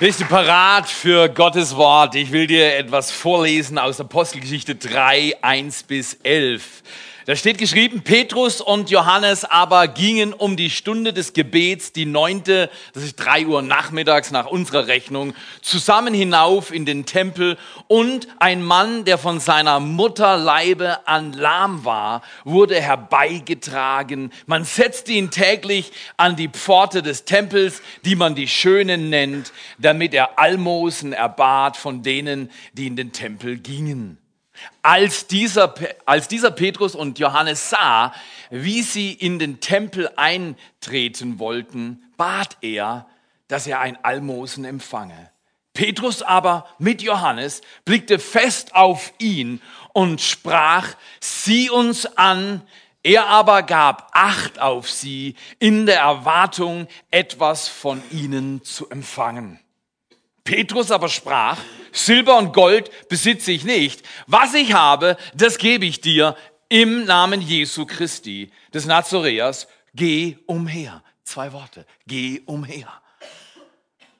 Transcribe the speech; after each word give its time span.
Bist 0.00 0.18
du 0.18 0.24
parat 0.24 0.88
für 0.88 1.28
Gottes 1.28 1.76
Wort? 1.76 2.14
Ich 2.14 2.32
will 2.32 2.46
dir 2.46 2.74
etwas 2.74 3.10
vorlesen 3.10 3.76
aus 3.76 4.00
Apostelgeschichte 4.00 4.74
3, 4.74 5.36
1 5.42 5.82
bis 5.82 6.14
11. 6.22 6.82
Da 7.30 7.36
steht 7.36 7.58
geschrieben, 7.58 8.02
Petrus 8.02 8.60
und 8.60 8.90
Johannes 8.90 9.44
aber 9.44 9.86
gingen 9.86 10.32
um 10.32 10.56
die 10.56 10.68
Stunde 10.68 11.12
des 11.12 11.32
Gebets, 11.32 11.92
die 11.92 12.04
neunte, 12.04 12.68
das 12.92 13.04
ist 13.04 13.14
drei 13.14 13.46
Uhr 13.46 13.62
nachmittags 13.62 14.32
nach 14.32 14.46
unserer 14.46 14.88
Rechnung, 14.88 15.34
zusammen 15.62 16.12
hinauf 16.12 16.72
in 16.72 16.86
den 16.86 17.06
Tempel 17.06 17.56
und 17.86 18.26
ein 18.40 18.64
Mann, 18.64 19.04
der 19.04 19.16
von 19.16 19.38
seiner 19.38 19.78
Mutter 19.78 20.38
Leibe 20.38 21.06
an 21.06 21.32
lahm 21.32 21.84
war, 21.84 22.22
wurde 22.42 22.80
herbeigetragen. 22.80 24.32
Man 24.46 24.64
setzte 24.64 25.12
ihn 25.12 25.30
täglich 25.30 25.92
an 26.16 26.34
die 26.34 26.48
Pforte 26.48 27.00
des 27.00 27.26
Tempels, 27.26 27.80
die 28.04 28.16
man 28.16 28.34
die 28.34 28.48
Schönen 28.48 29.08
nennt, 29.08 29.52
damit 29.78 30.14
er 30.14 30.40
Almosen 30.40 31.12
erbat 31.12 31.76
von 31.76 32.02
denen, 32.02 32.50
die 32.72 32.88
in 32.88 32.96
den 32.96 33.12
Tempel 33.12 33.56
gingen. 33.56 34.18
Als 34.82 35.26
dieser, 35.26 35.74
als 36.06 36.28
dieser 36.28 36.50
Petrus 36.50 36.94
und 36.94 37.18
Johannes 37.18 37.70
sah, 37.70 38.14
wie 38.50 38.82
sie 38.82 39.12
in 39.12 39.38
den 39.38 39.60
Tempel 39.60 40.10
eintreten 40.16 41.38
wollten, 41.38 42.02
bat 42.16 42.56
er, 42.60 43.06
dass 43.48 43.66
er 43.66 43.80
ein 43.80 44.02
Almosen 44.04 44.64
empfange. 44.64 45.30
Petrus 45.72 46.22
aber 46.22 46.66
mit 46.78 47.00
Johannes 47.02 47.62
blickte 47.84 48.18
fest 48.18 48.74
auf 48.74 49.12
ihn 49.18 49.60
und 49.92 50.20
sprach, 50.20 50.88
sieh 51.20 51.70
uns 51.70 52.06
an, 52.16 52.62
er 53.02 53.28
aber 53.28 53.62
gab 53.62 54.10
Acht 54.12 54.58
auf 54.58 54.90
sie 54.90 55.36
in 55.58 55.86
der 55.86 56.00
Erwartung, 56.00 56.86
etwas 57.10 57.68
von 57.68 58.02
ihnen 58.10 58.62
zu 58.62 58.90
empfangen. 58.90 59.58
Petrus 60.44 60.90
aber 60.90 61.08
sprach, 61.08 61.58
Silber 61.92 62.38
und 62.38 62.52
Gold 62.52 62.90
besitze 63.08 63.52
ich 63.52 63.64
nicht. 63.64 64.02
Was 64.26 64.54
ich 64.54 64.72
habe, 64.72 65.16
das 65.34 65.58
gebe 65.58 65.86
ich 65.86 66.00
dir 66.00 66.36
im 66.68 67.04
Namen 67.04 67.40
Jesu 67.40 67.84
Christi, 67.84 68.50
des 68.72 68.86
Nazoreas. 68.86 69.66
Geh 69.94 70.38
umher. 70.46 71.02
Zwei 71.24 71.52
Worte. 71.52 71.86
Geh 72.06 72.42
umher. 72.46 72.88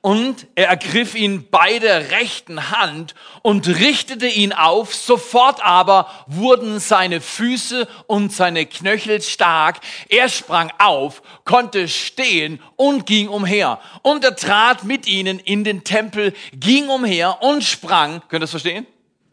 Und 0.03 0.47
er 0.55 0.69
ergriff 0.69 1.15
ihn 1.15 1.51
bei 1.51 1.79
der 1.79 2.11
rechten 2.11 2.71
Hand 2.71 3.15
und 3.43 3.69
richtete 3.69 4.27
ihn 4.27 4.55
auf. 4.55 4.95
Sofort 4.95 5.63
aber 5.63 6.09
wurden 6.27 6.81
seine 6.81 7.21
Füße 7.21 7.87
und 8.07 8.33
seine 8.33 8.65
Knöchel 8.65 9.21
stark. 9.21 9.81
Er 10.09 10.31
sprang 10.31 10.73
auf, 10.79 11.21
konnte 11.45 11.87
stehen 11.87 12.61
und 12.77 13.05
ging 13.05 13.29
umher. 13.29 13.79
Und 14.01 14.25
er 14.25 14.37
trat 14.37 14.85
mit 14.85 15.07
ihnen 15.07 15.39
in 15.39 15.65
den 15.65 15.85
Tempel, 15.85 16.33
ging 16.55 16.89
umher 16.89 17.43
und 17.43 17.63
sprang. 17.63 18.23
Könnt 18.29 18.35
ihr 18.35 18.41
das 18.41 18.51
verstehen? 18.51 18.87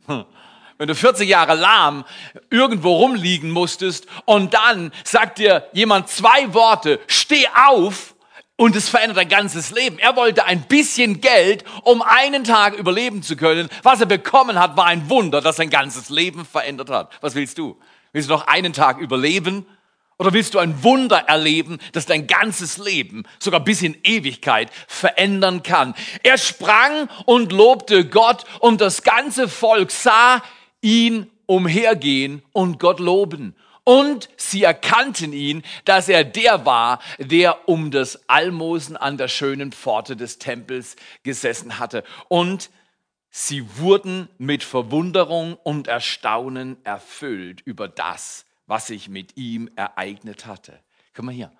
Hm 0.07 0.25
wenn 0.77 0.87
du 0.87 0.95
40 0.95 1.27
Jahre 1.27 1.55
lahm 1.55 2.05
irgendwo 2.49 2.97
rumliegen 2.97 3.49
musstest 3.49 4.05
und 4.25 4.53
dann 4.53 4.91
sagt 5.03 5.39
dir 5.39 5.67
jemand 5.73 6.07
zwei 6.09 6.53
Worte, 6.53 6.99
steh 7.07 7.47
auf 7.47 8.13
und 8.57 8.75
es 8.75 8.89
verändert 8.89 9.17
dein 9.17 9.29
ganzes 9.29 9.71
Leben. 9.71 9.99
Er 9.99 10.15
wollte 10.15 10.45
ein 10.45 10.63
bisschen 10.63 11.21
Geld, 11.21 11.63
um 11.83 12.01
einen 12.01 12.43
Tag 12.43 12.73
überleben 12.73 13.23
zu 13.23 13.37
können. 13.37 13.69
Was 13.83 14.01
er 14.01 14.07
bekommen 14.07 14.59
hat, 14.59 14.75
war 14.75 14.85
ein 14.85 15.09
Wunder, 15.09 15.39
das 15.41 15.55
sein 15.55 15.69
ganzes 15.69 16.09
Leben 16.09 16.43
verändert 16.43 16.89
hat. 16.89 17.11
Was 17.21 17.35
willst 17.35 17.57
du? 17.57 17.77
Willst 18.11 18.29
du 18.29 18.33
noch 18.33 18.47
einen 18.47 18.73
Tag 18.73 18.97
überleben? 18.97 19.65
Oder 20.19 20.33
willst 20.33 20.55
du 20.55 20.59
ein 20.59 20.83
Wunder 20.83 21.17
erleben, 21.27 21.77
das 21.91 22.07
dein 22.07 22.25
ganzes 22.25 22.79
Leben, 22.79 23.25
sogar 23.37 23.59
bis 23.59 23.83
in 23.83 23.95
Ewigkeit, 24.03 24.71
verändern 24.87 25.61
kann? 25.61 25.93
Er 26.23 26.39
sprang 26.39 27.07
und 27.25 27.51
lobte 27.51 28.07
Gott 28.07 28.43
und 28.59 28.81
das 28.81 29.03
ganze 29.03 29.47
Volk 29.47 29.91
sah 29.91 30.41
ihn 30.81 31.29
umhergehen 31.45 32.41
und 32.51 32.79
Gott 32.79 32.99
loben. 32.99 33.55
Und 33.87 34.27
sie 34.35 34.63
erkannten 34.63 35.31
ihn, 35.31 35.63
dass 35.85 36.09
er 36.09 36.25
der 36.25 36.65
war, 36.65 36.99
der 37.19 37.69
um 37.69 37.89
das 37.89 38.27
Almosen 38.27 38.97
an 38.97 39.15
der 39.15 39.29
schönen 39.29 39.71
Pforte 39.71 40.17
des 40.17 40.39
Tempels 40.39 40.97
gesessen 41.23 41.79
hatte. 41.79 42.03
Und 42.27 42.69
sie 43.29 43.77
wurden 43.77 44.27
mit 44.39 44.65
Verwunderung 44.65 45.55
und 45.55 45.87
Erstaunen 45.87 46.75
erfüllt 46.83 47.61
über 47.61 47.87
das, 47.87 48.45
was 48.65 48.87
sich 48.87 49.07
mit 49.07 49.37
ihm 49.37 49.69
ereignet 49.77 50.45
hatte. 50.45 50.77
Guck 51.13 51.23
mal 51.23 51.31
hier, 51.31 51.53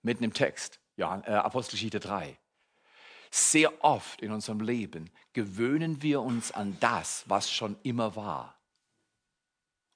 mitten 0.00 0.24
im 0.24 0.32
Text, 0.32 0.80
ja, 0.96 1.20
äh, 1.26 1.32
Apostelgeschichte 1.32 2.00
3. 2.00 2.38
Sehr 3.30 3.84
oft 3.84 4.22
in 4.22 4.32
unserem 4.32 4.60
Leben 4.60 5.10
gewöhnen 5.34 6.00
wir 6.00 6.22
uns 6.22 6.50
an 6.50 6.78
das, 6.80 7.24
was 7.26 7.52
schon 7.52 7.76
immer 7.82 8.16
war. 8.16 8.56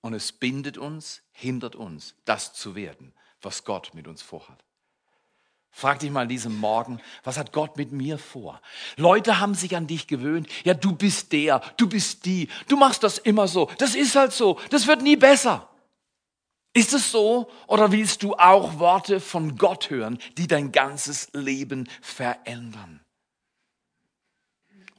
Und 0.03 0.13
es 0.13 0.33
bindet 0.33 0.77
uns, 0.77 1.23
hindert 1.39 1.77
uns, 1.77 2.15
das 2.25 2.53
zu 2.53 2.75
werden, 2.75 3.13
was 3.41 3.65
Gott 3.65 3.93
mit 3.95 4.09
uns 4.09 4.23
vorhat. 4.23 4.65
Frag 5.71 6.01
dich 6.01 6.11
mal 6.11 6.23
an 6.23 6.29
diesem 6.29 6.59
Morgen, 6.59 7.01
was 7.23 7.39
hat 7.39 7.53
Gott 7.53 7.77
mit 7.77 7.93
mir 7.93 8.19
vor? 8.19 8.61
Leute 8.97 9.39
haben 9.39 9.55
sich 9.55 9.77
an 9.77 9.87
dich 9.87 10.09
gewöhnt. 10.09 10.49
Ja, 10.65 10.75
du 10.75 10.93
bist 10.93 11.33
der, 11.33 11.61
du 11.77 11.89
bist 11.89 12.25
die, 12.25 12.49
du 12.67 12.77
machst 12.77 13.05
das 13.05 13.19
immer 13.19 13.47
so. 13.47 13.71
Das 13.79 13.95
ist 13.95 14.17
halt 14.17 14.33
so, 14.33 14.59
das 14.71 14.89
wird 14.89 15.03
nie 15.03 15.17
besser. 15.17 15.69
Ist 16.73 16.93
es 16.95 17.13
so 17.13 17.49
oder 17.69 17.93
willst 17.93 18.25
du 18.25 18.35
auch 18.35 18.79
Worte 18.81 19.21
von 19.21 19.57
Gott 19.57 19.91
hören, 19.91 20.19
die 20.37 20.49
dein 20.49 20.73
ganzes 20.73 21.29
Leben 21.33 21.89
verändern? 22.01 23.01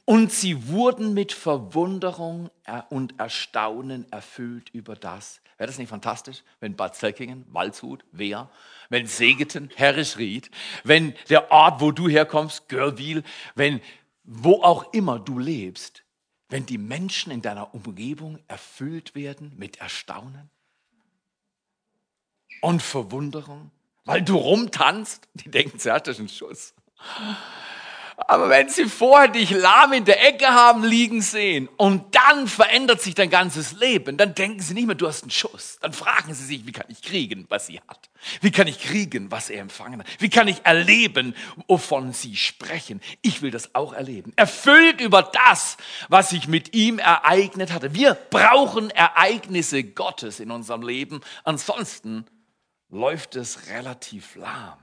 Und 0.06 0.32
sie 0.32 0.68
wurden 0.68 1.12
mit 1.12 1.32
Verwunderung 1.32 2.50
und 2.88 3.20
Erstaunen 3.20 4.10
erfüllt 4.10 4.70
über 4.70 4.96
das. 4.96 5.40
Wäre 5.60 5.68
das 5.68 5.76
nicht 5.76 5.90
fantastisch, 5.90 6.42
wenn 6.60 6.74
Bad 6.74 6.96
Zelkingen, 6.96 7.44
Waldshut, 7.50 8.02
Wehr, 8.12 8.48
wenn 8.88 9.06
Segeten, 9.06 9.68
Herrischried, 9.76 10.50
wenn 10.84 11.14
der 11.28 11.52
Ort, 11.52 11.82
wo 11.82 11.90
du 11.90 12.08
herkommst, 12.08 12.70
Görwil, 12.70 13.22
wenn 13.56 13.82
wo 14.24 14.62
auch 14.62 14.94
immer 14.94 15.18
du 15.18 15.38
lebst, 15.38 16.02
wenn 16.48 16.64
die 16.64 16.78
Menschen 16.78 17.30
in 17.30 17.42
deiner 17.42 17.74
Umgebung 17.74 18.38
erfüllt 18.48 19.14
werden 19.14 19.52
mit 19.58 19.82
Erstaunen 19.82 20.48
und 22.62 22.80
Verwunderung, 22.80 23.70
weil 24.06 24.22
du 24.22 24.36
rumtanzt, 24.36 25.28
die 25.34 25.50
denken, 25.50 25.78
sie 25.78 25.92
hat 25.92 26.08
einen 26.08 26.30
Schuss. 26.30 26.72
Aber 28.26 28.48
wenn 28.48 28.68
sie 28.68 28.84
vorher 28.84 29.28
dich 29.28 29.50
lahm 29.50 29.92
in 29.92 30.04
der 30.04 30.26
Ecke 30.26 30.48
haben 30.48 30.84
liegen 30.84 31.22
sehen 31.22 31.68
und 31.76 32.14
dann 32.14 32.48
verändert 32.48 33.00
sich 33.00 33.14
dein 33.14 33.30
ganzes 33.30 33.72
Leben, 33.72 34.16
dann 34.16 34.34
denken 34.34 34.60
sie 34.60 34.74
nicht 34.74 34.86
mehr, 34.86 34.94
du 34.94 35.08
hast 35.08 35.22
einen 35.22 35.30
Schuss. 35.30 35.78
Dann 35.80 35.92
fragen 35.92 36.34
sie 36.34 36.44
sich, 36.44 36.66
wie 36.66 36.72
kann 36.72 36.86
ich 36.88 37.02
kriegen, 37.02 37.46
was 37.48 37.66
sie 37.66 37.80
hat? 37.88 38.10
Wie 38.40 38.50
kann 38.50 38.66
ich 38.66 38.78
kriegen, 38.78 39.30
was 39.30 39.48
er 39.48 39.62
empfangen 39.62 40.00
hat? 40.00 40.06
Wie 40.18 40.28
kann 40.28 40.48
ich 40.48 40.64
erleben, 40.64 41.34
wovon 41.66 42.12
sie 42.12 42.36
sprechen? 42.36 43.00
Ich 43.22 43.42
will 43.42 43.50
das 43.50 43.74
auch 43.74 43.92
erleben. 43.92 44.32
Erfüllt 44.36 45.00
über 45.00 45.22
das, 45.22 45.76
was 46.08 46.30
sich 46.30 46.46
mit 46.46 46.74
ihm 46.74 46.98
ereignet 46.98 47.72
hatte. 47.72 47.94
Wir 47.94 48.14
brauchen 48.14 48.90
Ereignisse 48.90 49.82
Gottes 49.82 50.40
in 50.40 50.50
unserem 50.50 50.82
Leben. 50.82 51.20
Ansonsten 51.44 52.26
läuft 52.90 53.36
es 53.36 53.68
relativ 53.68 54.36
lahm. 54.36 54.78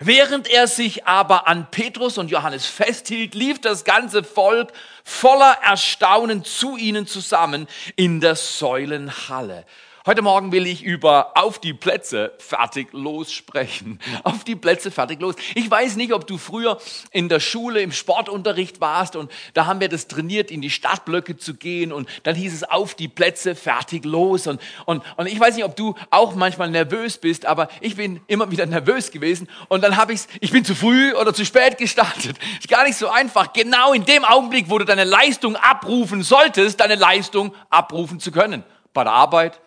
Während 0.00 0.48
er 0.48 0.66
sich 0.66 1.06
aber 1.06 1.46
an 1.46 1.70
Petrus 1.70 2.18
und 2.18 2.30
Johannes 2.30 2.66
festhielt, 2.66 3.34
lief 3.34 3.60
das 3.60 3.84
ganze 3.84 4.24
Volk 4.24 4.72
voller 5.04 5.58
Erstaunen 5.62 6.44
zu 6.44 6.76
ihnen 6.76 7.06
zusammen 7.06 7.66
in 7.94 8.20
der 8.20 8.36
Säulenhalle. 8.36 9.64
Heute 10.06 10.22
Morgen 10.22 10.52
will 10.52 10.68
ich 10.68 10.84
über 10.84 11.32
auf 11.34 11.58
die 11.58 11.74
Plätze 11.74 12.32
fertig 12.38 12.92
los 12.92 13.32
sprechen. 13.32 13.98
Auf 14.22 14.44
die 14.44 14.54
Plätze 14.54 14.92
fertig 14.92 15.20
los. 15.20 15.34
Ich 15.56 15.68
weiß 15.68 15.96
nicht, 15.96 16.12
ob 16.12 16.28
du 16.28 16.38
früher 16.38 16.78
in 17.10 17.28
der 17.28 17.40
Schule 17.40 17.80
im 17.80 17.90
Sportunterricht 17.90 18.80
warst 18.80 19.16
und 19.16 19.32
da 19.54 19.66
haben 19.66 19.80
wir 19.80 19.88
das 19.88 20.06
trainiert, 20.06 20.52
in 20.52 20.60
die 20.60 20.70
Startblöcke 20.70 21.38
zu 21.38 21.54
gehen 21.54 21.92
und 21.92 22.08
dann 22.22 22.36
hieß 22.36 22.54
es 22.54 22.62
auf 22.62 22.94
die 22.94 23.08
Plätze 23.08 23.56
fertig 23.56 24.04
los 24.04 24.46
und, 24.46 24.60
und, 24.84 25.02
und 25.16 25.26
ich 25.26 25.40
weiß 25.40 25.56
nicht, 25.56 25.64
ob 25.64 25.74
du 25.74 25.96
auch 26.10 26.36
manchmal 26.36 26.70
nervös 26.70 27.18
bist, 27.18 27.44
aber 27.44 27.66
ich 27.80 27.96
bin 27.96 28.20
immer 28.28 28.52
wieder 28.52 28.66
nervös 28.66 29.10
gewesen 29.10 29.48
und 29.66 29.82
dann 29.82 29.96
habe 29.96 30.12
ich's, 30.12 30.28
ich 30.40 30.52
bin 30.52 30.64
zu 30.64 30.76
früh 30.76 31.14
oder 31.14 31.34
zu 31.34 31.44
spät 31.44 31.78
gestartet. 31.78 32.36
Ist 32.60 32.68
gar 32.68 32.84
nicht 32.84 32.96
so 32.96 33.08
einfach. 33.08 33.52
Genau 33.52 33.92
in 33.92 34.04
dem 34.04 34.24
Augenblick, 34.24 34.70
wo 34.70 34.78
du 34.78 34.84
deine 34.84 35.02
Leistung 35.02 35.56
abrufen 35.56 36.22
solltest, 36.22 36.78
deine 36.78 36.94
Leistung 36.94 37.52
abrufen 37.70 38.20
zu 38.20 38.30
können. 38.30 38.62
Bei 38.92 39.02
der 39.02 39.12
Arbeit, 39.12 39.60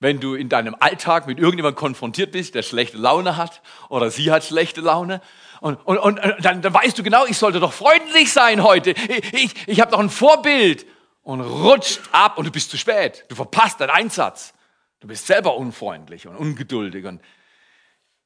wenn 0.00 0.20
du 0.20 0.34
in 0.34 0.48
deinem 0.48 0.76
Alltag 0.78 1.26
mit 1.26 1.38
irgendjemandem 1.38 1.78
konfrontiert 1.78 2.32
bist, 2.32 2.54
der 2.54 2.62
schlechte 2.62 2.98
Laune 2.98 3.36
hat 3.36 3.62
oder 3.88 4.10
sie 4.10 4.30
hat 4.30 4.44
schlechte 4.44 4.80
Laune. 4.80 5.20
Und, 5.60 5.76
und, 5.86 5.98
und 5.98 6.20
dann, 6.40 6.62
dann 6.62 6.74
weißt 6.74 6.96
du 6.98 7.02
genau, 7.02 7.26
ich 7.26 7.36
sollte 7.36 7.58
doch 7.58 7.72
freundlich 7.72 8.32
sein 8.32 8.62
heute. 8.62 8.90
Ich, 8.90 9.34
ich, 9.34 9.54
ich 9.66 9.80
habe 9.80 9.90
doch 9.90 9.98
ein 9.98 10.10
Vorbild. 10.10 10.86
Und 11.22 11.42
rutscht 11.42 12.00
ab 12.10 12.38
und 12.38 12.46
du 12.46 12.50
bist 12.50 12.70
zu 12.70 12.78
spät. 12.78 13.26
Du 13.28 13.34
verpasst 13.34 13.82
deinen 13.82 13.90
Einsatz. 13.90 14.54
Du 15.00 15.08
bist 15.08 15.26
selber 15.26 15.58
unfreundlich 15.58 16.26
und 16.26 16.34
ungeduldig. 16.36 17.04
Und 17.04 17.20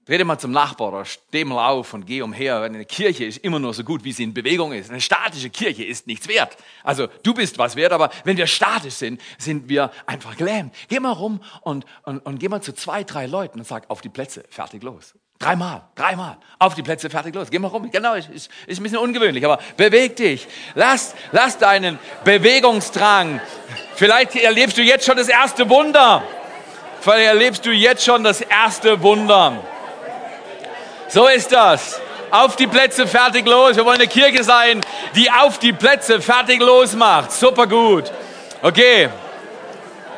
Dir 0.09 0.25
mal 0.25 0.37
zum 0.37 0.51
Nachbar 0.51 0.89
oder 0.89 1.05
steh 1.05 1.45
mal 1.45 1.69
auf 1.69 1.95
und 1.95 2.07
geh 2.07 2.23
umher. 2.23 2.61
Eine 2.63 2.85
Kirche 2.85 3.25
ist 3.25 3.39
immer 3.39 3.61
nur 3.61 3.73
so 3.73 3.85
gut, 3.85 4.03
wie 4.03 4.11
sie 4.11 4.25
in 4.25 4.35
Bewegung 4.35 4.73
ist. 4.73 4.91
Eine 4.91 5.01
statische 5.01 5.49
Kirche 5.49 5.85
ist 5.85 6.09
nichts 6.09 6.27
wert. 6.27 6.57
Also 6.83 7.07
du 7.23 7.35
bist 7.35 7.57
was 7.57 7.77
wert, 7.77 7.93
aber 7.93 8.11
wenn 8.25 8.37
wir 8.37 8.49
statisch 8.49 8.95
sind, 8.95 9.21
sind 9.39 9.69
wir 9.69 9.93
einfach 10.07 10.37
gelähmt. 10.37 10.75
Geh 10.89 10.99
mal 10.99 11.13
rum 11.13 11.41
und, 11.61 11.87
und, 12.03 12.19
und 12.27 12.41
geh 12.41 12.49
mal 12.49 12.61
zu 12.61 12.73
zwei, 12.75 13.05
drei 13.05 13.27
Leuten 13.27 13.61
und 13.61 13.65
sag, 13.65 13.89
auf 13.91 14.01
die 14.01 14.09
Plätze, 14.09 14.43
fertig, 14.51 14.83
los. 14.83 15.15
Dreimal, 15.39 15.83
dreimal. 15.95 16.37
Auf 16.59 16.75
die 16.75 16.83
Plätze, 16.83 17.09
fertig, 17.09 17.37
los. 17.37 17.49
Geh 17.51 17.61
mal 17.61 17.69
rum. 17.69 17.89
Genau, 17.89 18.15
ist, 18.15 18.29
ist, 18.29 18.51
ist 18.67 18.81
ein 18.81 18.83
bisschen 18.83 18.99
ungewöhnlich, 18.99 19.45
aber 19.45 19.61
beweg 19.77 20.17
dich. 20.17 20.49
Lass, 20.75 21.15
lass 21.31 21.59
deinen 21.59 22.01
Bewegungsdrang. 22.25 23.41
Vielleicht 23.95 24.35
erlebst 24.35 24.79
du 24.79 24.83
jetzt 24.83 25.07
schon 25.07 25.17
das 25.17 25.29
erste 25.29 25.71
Wunder. 25.71 26.25
Vielleicht 27.01 27.29
erlebst 27.29 27.65
du 27.67 27.71
jetzt 27.71 28.05
schon 28.05 28.25
das 28.25 28.41
erste 28.41 29.01
Wunder. 29.03 29.65
So 31.13 31.27
ist 31.27 31.53
das. 31.53 32.01
Auf 32.31 32.57
die 32.57 32.67
Plätze, 32.67 33.07
fertig, 33.07 33.45
los. 33.47 33.77
Wir 33.77 33.85
wollen 33.85 34.01
eine 34.01 34.09
Kirche 34.09 34.43
sein, 34.43 34.81
die 35.15 35.31
auf 35.31 35.59
die 35.59 35.75
Plätze, 35.75 36.23
fertig, 36.23 36.59
los 36.61 36.95
macht. 36.95 37.33
Super 37.33 37.67
gut. 37.67 38.11
Okay. 38.63 39.11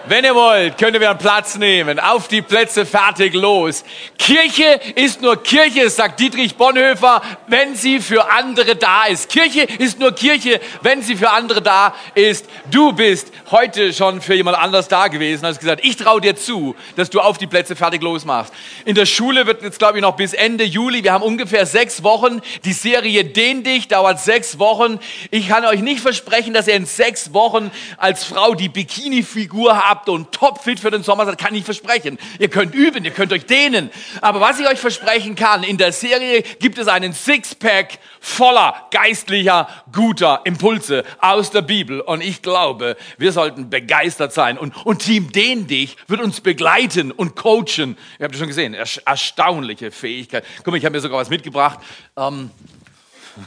Wenn 0.06 0.22
ihr 0.22 0.34
wollt, 0.34 0.76
könnt 0.76 0.94
ihr 0.94 1.08
einen 1.08 1.18
Platz 1.18 1.56
nehmen. 1.56 1.98
Auf 1.98 2.28
die 2.28 2.42
Plätze, 2.42 2.84
fertig, 2.84 3.32
los. 3.32 3.84
Kirche 4.18 4.78
ist 4.96 5.22
nur 5.22 5.42
Kirche, 5.42 5.88
sagt 5.88 6.20
Dietrich 6.20 6.56
Bonhoeffer, 6.56 7.22
wenn 7.46 7.74
sie 7.74 8.00
für 8.00 8.30
andere 8.30 8.76
da 8.76 9.06
ist. 9.06 9.30
Kirche 9.30 9.62
ist 9.62 9.98
nur 9.98 10.12
Kirche, 10.12 10.60
wenn 10.82 11.00
sie 11.00 11.16
für 11.16 11.30
andere 11.30 11.62
da 11.62 11.94
ist. 12.14 12.46
Du 12.70 12.92
bist 12.92 13.32
heute 13.50 13.94
schon 13.94 14.20
für 14.20 14.34
jemand 14.34 14.58
anders 14.58 14.88
da 14.88 15.08
gewesen, 15.08 15.46
hast 15.46 15.58
gesagt, 15.58 15.82
ich 15.82 15.96
traue 15.96 16.20
dir 16.20 16.36
zu, 16.36 16.76
dass 16.96 17.08
du 17.08 17.20
auf 17.20 17.38
die 17.38 17.46
Plätze 17.46 17.74
fertig 17.74 18.02
losmachst. 18.02 18.52
In 18.84 18.94
der 18.94 19.06
Schule 19.06 19.46
wird 19.46 19.62
jetzt, 19.62 19.78
glaube 19.78 19.96
ich, 19.96 20.02
noch 20.02 20.16
bis 20.16 20.34
Ende 20.34 20.64
Juli, 20.64 21.02
wir 21.02 21.14
haben 21.14 21.24
ungefähr 21.24 21.64
sechs 21.64 22.02
Wochen. 22.02 22.42
Die 22.66 22.74
Serie 22.74 23.24
Dehn 23.24 23.62
dich 23.62 23.88
dauert 23.88 24.20
sechs 24.20 24.58
Wochen. 24.58 24.98
Ich 25.30 25.48
kann 25.48 25.64
euch 25.64 25.80
nicht 25.80 26.00
versprechen, 26.00 26.52
dass 26.52 26.68
ihr 26.68 26.74
in 26.74 26.84
sechs 26.84 27.32
Wochen 27.32 27.70
als 27.96 28.24
Frau 28.24 28.54
die 28.54 28.68
Bikini-Figur 28.68 29.78
habt 29.78 29.93
habt 29.94 30.08
und 30.08 30.32
topfit 30.32 30.80
für 30.80 30.90
den 30.90 31.02
Sommer 31.02 31.24
seid, 31.24 31.38
kann 31.38 31.54
ich 31.54 31.64
versprechen. 31.64 32.18
Ihr 32.38 32.48
könnt 32.48 32.74
üben, 32.74 33.04
ihr 33.04 33.12
könnt 33.12 33.32
euch 33.32 33.46
dehnen. 33.46 33.90
Aber 34.20 34.40
was 34.40 34.58
ich 34.58 34.66
euch 34.66 34.78
versprechen 34.78 35.36
kann, 35.36 35.62
in 35.62 35.78
der 35.78 35.92
Serie 35.92 36.42
gibt 36.42 36.78
es 36.78 36.88
einen 36.88 37.12
Sixpack 37.12 37.98
voller 38.20 38.88
geistlicher, 38.90 39.68
guter 39.92 40.40
Impulse 40.44 41.04
aus 41.20 41.50
der 41.50 41.62
Bibel. 41.62 42.00
Und 42.00 42.22
ich 42.22 42.42
glaube, 42.42 42.96
wir 43.18 43.32
sollten 43.32 43.70
begeistert 43.70 44.32
sein. 44.32 44.58
Und, 44.58 44.74
und 44.84 45.00
Team 45.00 45.30
Dehn 45.30 45.66
dich 45.66 45.96
wird 46.08 46.20
uns 46.20 46.40
begleiten 46.40 47.12
und 47.12 47.36
coachen. 47.36 47.96
Ihr 48.18 48.24
habt 48.24 48.34
es 48.34 48.38
schon 48.38 48.48
gesehen, 48.48 48.74
erstaunliche 48.74 49.92
Fähigkeit. 49.92 50.44
Guck 50.58 50.68
mal, 50.68 50.76
ich 50.76 50.84
habe 50.84 50.96
mir 50.96 51.00
sogar 51.00 51.20
was 51.20 51.30
mitgebracht. 51.30 51.78
Ähm 52.16 52.50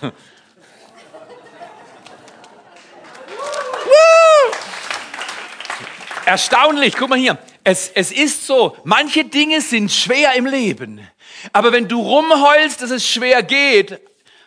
Erstaunlich, 6.27 6.97
guck 6.97 7.07
mal 7.07 7.17
hier. 7.17 7.37
Es, 7.63 7.87
es 7.87 8.11
ist 8.11 8.45
so, 8.45 8.75
manche 8.83 9.23
Dinge 9.23 9.61
sind 9.61 9.89
schwer 9.89 10.33
im 10.33 10.45
Leben. 10.45 10.99
Aber 11.53 11.71
wenn 11.71 11.87
du 11.87 12.01
rumheulst, 12.01 12.81
dass 12.81 12.91
es 12.91 13.07
schwer 13.07 13.43
geht, 13.43 14.01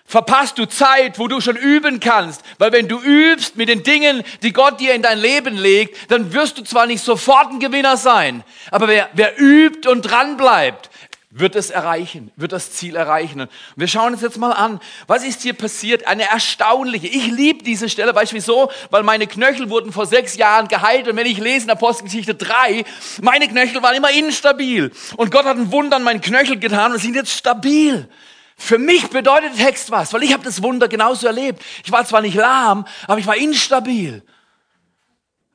verpasst 0.05 0.59
du 0.59 0.67
Zeit, 0.67 1.19
wo 1.19 1.27
du 1.27 1.41
schon 1.41 1.57
üben 1.57 1.99
kannst. 1.99 2.43
Weil 2.59 2.73
wenn 2.73 2.87
du 2.87 3.01
übst 3.01 3.57
mit 3.57 3.71
den 3.71 3.83
Dingen, 3.83 4.23
die 4.43 4.53
Gott 4.53 4.79
dir 4.79 4.93
in 4.93 5.01
dein 5.01 5.19
Leben 5.19 5.57
legt, 5.57 6.11
dann 6.11 6.35
wirst 6.35 6.59
du 6.59 6.65
zwar 6.65 6.85
nicht 6.85 7.03
sofort 7.03 7.51
ein 7.51 7.61
Gewinner 7.61 7.97
sein, 7.97 8.45
aber 8.71 8.87
wer, 8.87 9.09
wer 9.15 9.41
übt 9.41 9.89
und 9.89 10.03
dran 10.03 10.37
bleibt, 10.37 10.91
wird 11.33 11.55
es 11.55 11.71
erreichen, 11.71 12.33
wird 12.35 12.51
das 12.51 12.73
Ziel 12.73 12.97
erreichen. 12.97 13.43
Und 13.43 13.51
wir 13.77 13.87
schauen 13.87 14.13
uns 14.13 14.23
jetzt 14.23 14.37
mal 14.37 14.51
an, 14.51 14.81
was 15.07 15.23
ist 15.25 15.43
hier 15.43 15.53
passiert? 15.53 16.09
Eine 16.09 16.29
erstaunliche. 16.29 17.07
Ich 17.07 17.27
liebe 17.29 17.63
diese 17.63 17.89
Stelle, 17.89 18.13
weißt 18.13 18.33
du 18.33 18.37
wieso? 18.37 18.71
Weil 18.91 19.05
meine 19.05 19.29
Knöchel 19.29 19.71
wurden 19.71 19.93
vor 19.93 20.07
sechs 20.07 20.37
Jahren 20.37 20.67
geheilt 20.67 21.07
und 21.07 21.17
wenn 21.17 21.27
ich 21.27 21.39
lese 21.39 21.67
in 21.67 21.71
Apostelgeschichte 21.71 22.35
3, 22.35 22.85
meine 23.23 23.47
Knöchel 23.47 23.81
waren 23.81 23.95
immer 23.95 24.11
instabil 24.11 24.91
und 25.17 25.31
Gott 25.31 25.45
hat 25.45 25.57
ein 25.57 25.71
Wunder 25.71 25.97
an 25.97 26.03
meinen 26.03 26.21
Knöchel 26.21 26.59
getan 26.59 26.91
und 26.91 26.99
sind 26.99 27.15
jetzt 27.15 27.33
stabil. 27.33 28.09
Für 28.57 28.79
mich 28.79 29.09
bedeutet 29.09 29.57
Text 29.57 29.93
was, 29.93 30.13
weil 30.13 30.25
ich 30.25 30.33
habe 30.33 30.43
das 30.43 30.63
Wunder 30.63 30.89
genauso 30.89 31.29
erlebt. 31.29 31.63
Ich 31.85 31.93
war 31.93 32.05
zwar 32.05 32.23
nicht 32.23 32.35
lahm, 32.35 32.87
aber 33.07 33.19
ich 33.19 33.27
war 33.27 33.37
instabil 33.37 34.23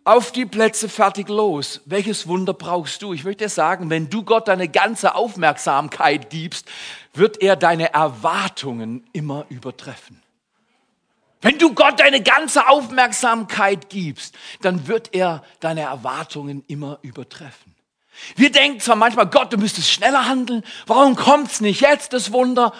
auf 0.05 0.31
die 0.31 0.45
Plätze 0.45 0.87
fertig 0.87 1.27
los. 1.27 1.81
Welches 1.85 2.27
Wunder 2.27 2.53
brauchst 2.53 3.01
du? 3.01 3.11
Ich 3.11 3.23
möchte 3.23 3.49
sagen, 3.49 3.89
wenn 3.89 4.09
du 4.09 4.23
Gott 4.23 4.47
deine 4.47 4.69
ganze 4.69 5.15
Aufmerksamkeit 5.15 6.29
gibst, 6.29 6.69
wird 7.13 7.41
er 7.41 7.55
deine 7.55 7.91
Erwartungen 7.93 9.03
immer 9.11 9.45
übertreffen. 9.49 10.21
Wenn 11.41 11.57
du 11.57 11.73
Gott 11.73 11.99
deine 11.99 12.21
ganze 12.21 12.67
Aufmerksamkeit 12.67 13.89
gibst, 13.89 14.35
dann 14.61 14.87
wird 14.87 15.13
er 15.13 15.43
deine 15.59 15.81
Erwartungen 15.81 16.63
immer 16.67 16.99
übertreffen. 17.01 17.75
Wir 18.35 18.51
denken 18.51 18.79
zwar 18.79 18.95
manchmal, 18.95 19.27
Gott, 19.27 19.51
du 19.51 19.57
müsstest 19.57 19.91
schneller 19.91 20.27
handeln. 20.27 20.63
Warum 20.85 21.15
kommt's 21.15 21.61
nicht 21.61 21.81
jetzt, 21.81 22.13
das 22.13 22.31
Wunder? 22.31 22.73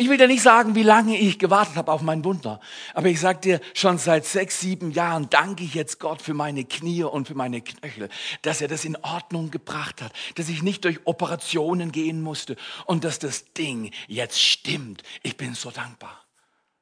Ich 0.00 0.08
will 0.08 0.16
dir 0.16 0.28
nicht 0.28 0.40
sagen, 0.40 0.74
wie 0.74 0.82
lange 0.82 1.18
ich 1.18 1.38
gewartet 1.38 1.76
habe 1.76 1.92
auf 1.92 2.00
mein 2.00 2.24
Wunder. 2.24 2.58
Aber 2.94 3.08
ich 3.08 3.20
sage 3.20 3.40
dir, 3.40 3.60
schon 3.74 3.98
seit 3.98 4.24
sechs, 4.24 4.58
sieben 4.58 4.92
Jahren 4.92 5.28
danke 5.28 5.62
ich 5.62 5.74
jetzt 5.74 6.00
Gott 6.00 6.22
für 6.22 6.32
meine 6.32 6.64
Knie 6.64 7.02
und 7.02 7.28
für 7.28 7.34
meine 7.34 7.60
Knöchel, 7.60 8.08
dass 8.40 8.62
er 8.62 8.68
das 8.68 8.86
in 8.86 8.96
Ordnung 9.02 9.50
gebracht 9.50 10.00
hat, 10.00 10.10
dass 10.36 10.48
ich 10.48 10.62
nicht 10.62 10.86
durch 10.86 11.00
Operationen 11.04 11.92
gehen 11.92 12.22
musste 12.22 12.56
und 12.86 13.04
dass 13.04 13.18
das 13.18 13.52
Ding 13.52 13.90
jetzt 14.06 14.40
stimmt. 14.40 15.02
Ich 15.22 15.36
bin 15.36 15.52
so 15.52 15.70
dankbar. 15.70 16.24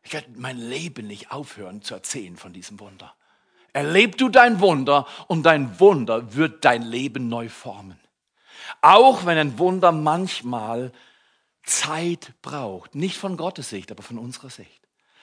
Ich 0.05 0.13
werde 0.13 0.29
mein 0.37 0.57
Leben 0.57 1.09
nicht 1.09 1.33
aufhören 1.33 1.83
zu 1.83 1.95
erzählen 1.95 2.37
von 2.37 2.53
diesem 2.53 2.79
Wunder. 2.79 3.17
Erleb 3.73 4.17
du 4.17 4.29
dein 4.29 4.61
Wunder 4.61 5.09
und 5.27 5.43
dein 5.43 5.81
Wunder 5.81 6.37
wird 6.37 6.65
dein 6.65 6.83
Leben 6.83 7.29
neu 7.29 7.49
formen. 7.49 7.99
Auch 8.81 9.27
wenn 9.27 9.39
ein 9.39 9.59
Wunder 9.59 9.91
manchmal 9.91 10.93
Zeit 11.69 12.35
braucht. 12.43 12.95
Nicht 12.95 13.17
von 13.17 13.37
Gottes 13.37 13.71
Sicht, 13.71 13.91
aber 13.91 14.03
von 14.03 14.19
unserer 14.19 14.51
Sicht. 14.51 14.78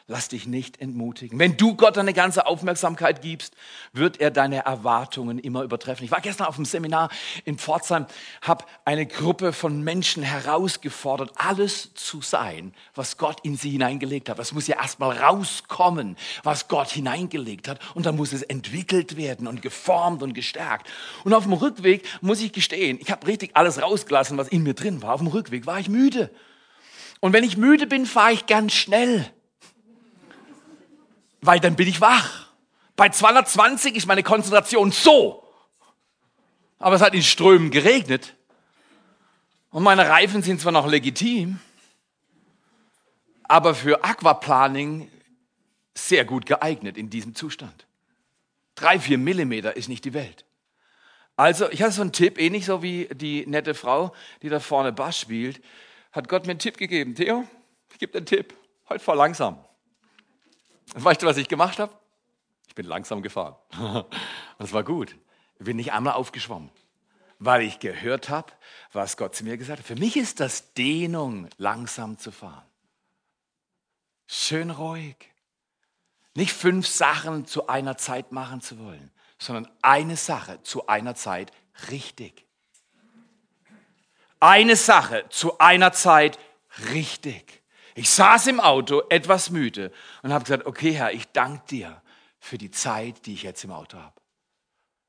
Lass 0.07 0.27
dich 0.27 0.45
nicht 0.45 0.81
entmutigen. 0.81 1.39
Wenn 1.39 1.57
du 1.57 1.73
Gott 1.73 1.97
eine 1.97 2.13
ganze 2.13 2.45
Aufmerksamkeit 2.45 3.23
gibst, 3.23 3.55
wird 3.91 4.21
er 4.21 4.29
deine 4.29 4.63
Erwartungen 4.63 5.39
immer 5.39 5.63
übertreffen. 5.63 6.05
Ich 6.05 6.11
war 6.11 6.21
gestern 6.21 6.45
auf 6.45 6.57
einem 6.57 6.65
Seminar 6.65 7.09
in 7.43 7.57
Pforzheim, 7.57 8.05
habe 8.43 8.65
eine 8.85 9.07
Gruppe 9.07 9.51
von 9.51 9.83
Menschen 9.83 10.21
herausgefordert, 10.21 11.31
alles 11.37 11.95
zu 11.95 12.21
sein, 12.21 12.75
was 12.93 13.17
Gott 13.17 13.39
in 13.41 13.57
sie 13.57 13.71
hineingelegt 13.71 14.29
hat. 14.29 14.37
Das 14.37 14.51
muss 14.51 14.67
ja 14.67 14.79
erstmal 14.79 15.17
rauskommen, 15.17 16.17
was 16.43 16.67
Gott 16.67 16.89
hineingelegt 16.89 17.67
hat. 17.67 17.79
Und 17.95 18.05
dann 18.05 18.15
muss 18.15 18.31
es 18.31 18.43
entwickelt 18.43 19.17
werden 19.17 19.47
und 19.47 19.63
geformt 19.63 20.21
und 20.21 20.35
gestärkt. 20.35 20.87
Und 21.23 21.33
auf 21.33 21.45
dem 21.45 21.53
Rückweg 21.53 22.07
muss 22.21 22.41
ich 22.41 22.53
gestehen, 22.53 22.99
ich 23.01 23.09
habe 23.09 23.25
richtig 23.25 23.57
alles 23.57 23.81
rausgelassen, 23.81 24.37
was 24.37 24.49
in 24.49 24.61
mir 24.61 24.75
drin 24.75 25.01
war. 25.01 25.15
Auf 25.15 25.21
dem 25.21 25.29
Rückweg 25.29 25.65
war 25.65 25.79
ich 25.79 25.89
müde. 25.89 26.29
Und 27.21 27.33
wenn 27.33 27.43
ich 27.43 27.57
müde 27.57 27.87
bin, 27.87 28.05
fahre 28.05 28.33
ich 28.33 28.45
ganz 28.45 28.73
schnell 28.73 29.31
weil 31.45 31.59
dann 31.59 31.75
bin 31.75 31.87
ich 31.87 32.01
wach. 32.01 32.47
Bei 32.95 33.09
220 33.09 33.95
ist 33.95 34.05
meine 34.05 34.23
Konzentration 34.23 34.91
so. 34.91 35.43
Aber 36.79 36.95
es 36.95 37.01
hat 37.01 37.13
in 37.13 37.23
Strömen 37.23 37.71
geregnet. 37.71 38.35
Und 39.71 39.83
meine 39.83 40.07
Reifen 40.07 40.41
sind 40.41 40.61
zwar 40.61 40.71
noch 40.71 40.87
legitim, 40.87 41.59
aber 43.43 43.75
für 43.75 44.05
Aquaplaning 44.05 45.11
sehr 45.93 46.23
gut 46.23 46.45
geeignet 46.45 46.97
in 46.97 47.09
diesem 47.09 47.35
Zustand. 47.35 47.85
Drei, 48.75 48.99
vier 48.99 49.17
Millimeter 49.17 49.75
ist 49.75 49.89
nicht 49.89 50.05
die 50.05 50.13
Welt. 50.13 50.45
Also, 51.37 51.69
ich 51.69 51.81
habe 51.81 51.91
so 51.91 52.01
einen 52.01 52.13
Tipp, 52.13 52.39
ähnlich 52.39 52.65
so 52.65 52.81
wie 52.81 53.09
die 53.13 53.45
nette 53.47 53.73
Frau, 53.73 54.13
die 54.41 54.49
da 54.49 54.61
vorne 54.61 54.93
Bass 54.93 55.19
spielt, 55.19 55.61
hat 56.13 56.29
Gott 56.29 56.45
mir 56.45 56.51
einen 56.51 56.59
Tipp 56.59 56.77
gegeben. 56.77 57.13
Theo, 57.13 57.45
ich 57.91 57.99
gebe 57.99 58.13
dir 58.13 58.19
einen 58.19 58.25
Tipp. 58.25 58.53
Halt 58.89 59.01
vor 59.01 59.15
langsam. 59.15 59.57
Weißt 60.93 61.21
du, 61.21 61.25
was 61.25 61.37
ich 61.37 61.47
gemacht 61.47 61.79
habe? 61.79 61.93
Ich 62.67 62.75
bin 62.75 62.85
langsam 62.85 63.21
gefahren. 63.21 63.55
Das 64.57 64.71
war 64.71 64.85
gut. 64.85 65.17
Ich 65.59 65.65
bin 65.65 65.75
nicht 65.75 65.91
einmal 65.91 66.13
aufgeschwommen, 66.13 66.69
weil 67.39 67.61
ich 67.61 67.79
gehört 67.79 68.29
habe, 68.29 68.53
was 68.93 69.17
Gott 69.17 69.35
zu 69.35 69.43
mir 69.43 69.57
gesagt 69.57 69.79
hat. 69.79 69.85
Für 69.85 69.97
mich 69.97 70.15
ist 70.15 70.39
das 70.39 70.73
Dehnung, 70.73 71.49
langsam 71.57 72.17
zu 72.17 72.31
fahren. 72.31 72.65
Schön 74.27 74.71
ruhig. 74.71 75.17
Nicht 76.35 76.53
fünf 76.53 76.87
Sachen 76.87 77.45
zu 77.45 77.67
einer 77.67 77.97
Zeit 77.97 78.31
machen 78.31 78.61
zu 78.61 78.79
wollen, 78.79 79.11
sondern 79.37 79.69
eine 79.81 80.17
Sache 80.17 80.61
zu 80.63 80.87
einer 80.87 81.15
Zeit 81.15 81.51
richtig. 81.91 82.45
Eine 84.39 84.75
Sache 84.75 85.25
zu 85.29 85.57
einer 85.59 85.91
Zeit 85.91 86.39
richtig. 86.91 87.54
Ich 87.97 88.09
saß 88.09 88.47
im 88.47 88.59
Auto, 88.59 89.03
etwas 89.09 89.49
müde 89.49 89.91
und 90.21 90.33
habe 90.33 90.43
gesagt, 90.43 90.65
okay 90.65 90.91
Herr, 90.91 91.13
ich 91.13 91.31
danke 91.31 91.65
dir 91.67 92.01
für 92.39 92.57
die 92.57 92.69
Zeit, 92.69 93.25
die 93.25 93.33
ich 93.33 93.43
jetzt 93.43 93.63
im 93.63 93.71
Auto 93.71 93.97
habe. 93.97 94.21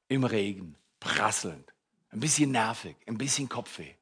Im 0.08 0.22
Regen, 0.22 0.76
prasselnd, 1.00 1.74
ein 2.10 2.20
bisschen 2.20 2.52
nervig, 2.52 2.96
ein 3.06 3.18
bisschen 3.18 3.48
Kopfweh. 3.48 3.94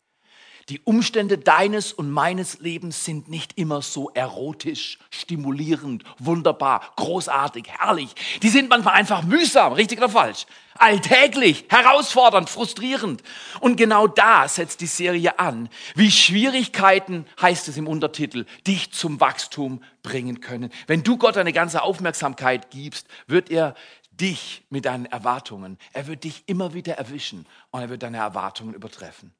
Die 0.70 0.80
Umstände 0.80 1.36
deines 1.36 1.92
und 1.92 2.10
meines 2.10 2.60
Lebens 2.60 3.04
sind 3.04 3.28
nicht 3.28 3.58
immer 3.58 3.82
so 3.82 4.10
erotisch, 4.10 4.98
stimulierend, 5.10 6.04
wunderbar, 6.18 6.80
großartig, 6.96 7.68
herrlich. 7.68 8.14
Die 8.42 8.48
sind 8.48 8.70
manchmal 8.70 8.94
einfach 8.94 9.22
mühsam, 9.24 9.74
richtig 9.74 9.98
oder 9.98 10.08
falsch. 10.08 10.46
Alltäglich, 10.76 11.66
herausfordernd, 11.68 12.48
frustrierend. 12.48 13.22
Und 13.60 13.76
genau 13.76 14.06
da 14.06 14.48
setzt 14.48 14.80
die 14.80 14.86
Serie 14.86 15.38
an, 15.38 15.68
wie 15.94 16.10
Schwierigkeiten, 16.10 17.26
heißt 17.40 17.68
es 17.68 17.76
im 17.76 17.86
Untertitel, 17.86 18.46
dich 18.66 18.90
zum 18.90 19.20
Wachstum 19.20 19.84
bringen 20.02 20.40
können. 20.40 20.70
Wenn 20.86 21.02
du 21.02 21.18
Gott 21.18 21.36
eine 21.36 21.52
ganze 21.52 21.82
Aufmerksamkeit 21.82 22.70
gibst, 22.70 23.06
wird 23.26 23.50
er 23.50 23.74
dich 24.10 24.64
mit 24.70 24.86
deinen 24.86 25.06
Erwartungen, 25.06 25.78
er 25.92 26.06
wird 26.06 26.24
dich 26.24 26.44
immer 26.46 26.72
wieder 26.72 26.94
erwischen 26.94 27.46
und 27.70 27.82
er 27.82 27.90
wird 27.90 28.02
deine 28.02 28.18
Erwartungen 28.18 28.74
übertreffen. 28.74 29.32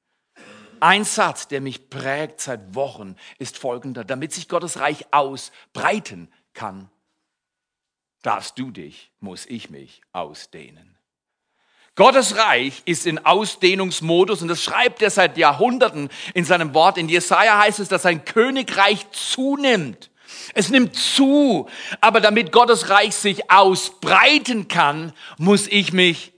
Ein 0.81 1.05
Satz, 1.05 1.49
der 1.49 1.61
mich 1.61 1.91
prägt 1.91 2.41
seit 2.41 2.75
Wochen, 2.75 3.17
ist 3.39 3.59
folgender. 3.59 4.05
Damit 4.05 4.33
sich 4.33 4.49
Gottes 4.49 4.79
Reich 4.79 5.07
ausbreiten 5.13 6.33
kann, 6.53 6.91
darfst 8.23 8.59
du 8.59 8.71
dich, 8.71 9.11
muss 9.21 9.47
ich 9.47 9.71
mich 9.71 10.03
ausdehnen. 10.13 10.99
Gottes 11.97 12.37
Reich 12.37 12.83
ist 12.87 13.07
in 13.07 13.25
Ausdehnungsmodus 13.25 14.43
und 14.43 14.49
das 14.49 14.63
schreibt 14.63 15.01
er 15.01 15.11
seit 15.11 15.37
Jahrhunderten 15.37 16.11
in 16.35 16.45
seinem 16.45 16.75
Wort. 16.75 16.99
In 16.99 17.09
Jesaja 17.09 17.59
heißt 17.59 17.79
es, 17.79 17.89
dass 17.89 18.03
sein 18.03 18.25
Königreich 18.25 19.09
zunimmt. 19.13 20.11
Es 20.55 20.71
nimmt 20.71 20.97
zu, 20.97 21.69
aber 22.01 22.21
damit 22.21 22.51
Gottes 22.51 22.89
Reich 22.89 23.15
sich 23.15 23.51
ausbreiten 23.51 24.67
kann, 24.67 25.13
muss 25.39 25.69
ich 25.69 25.93
mich 25.93 26.33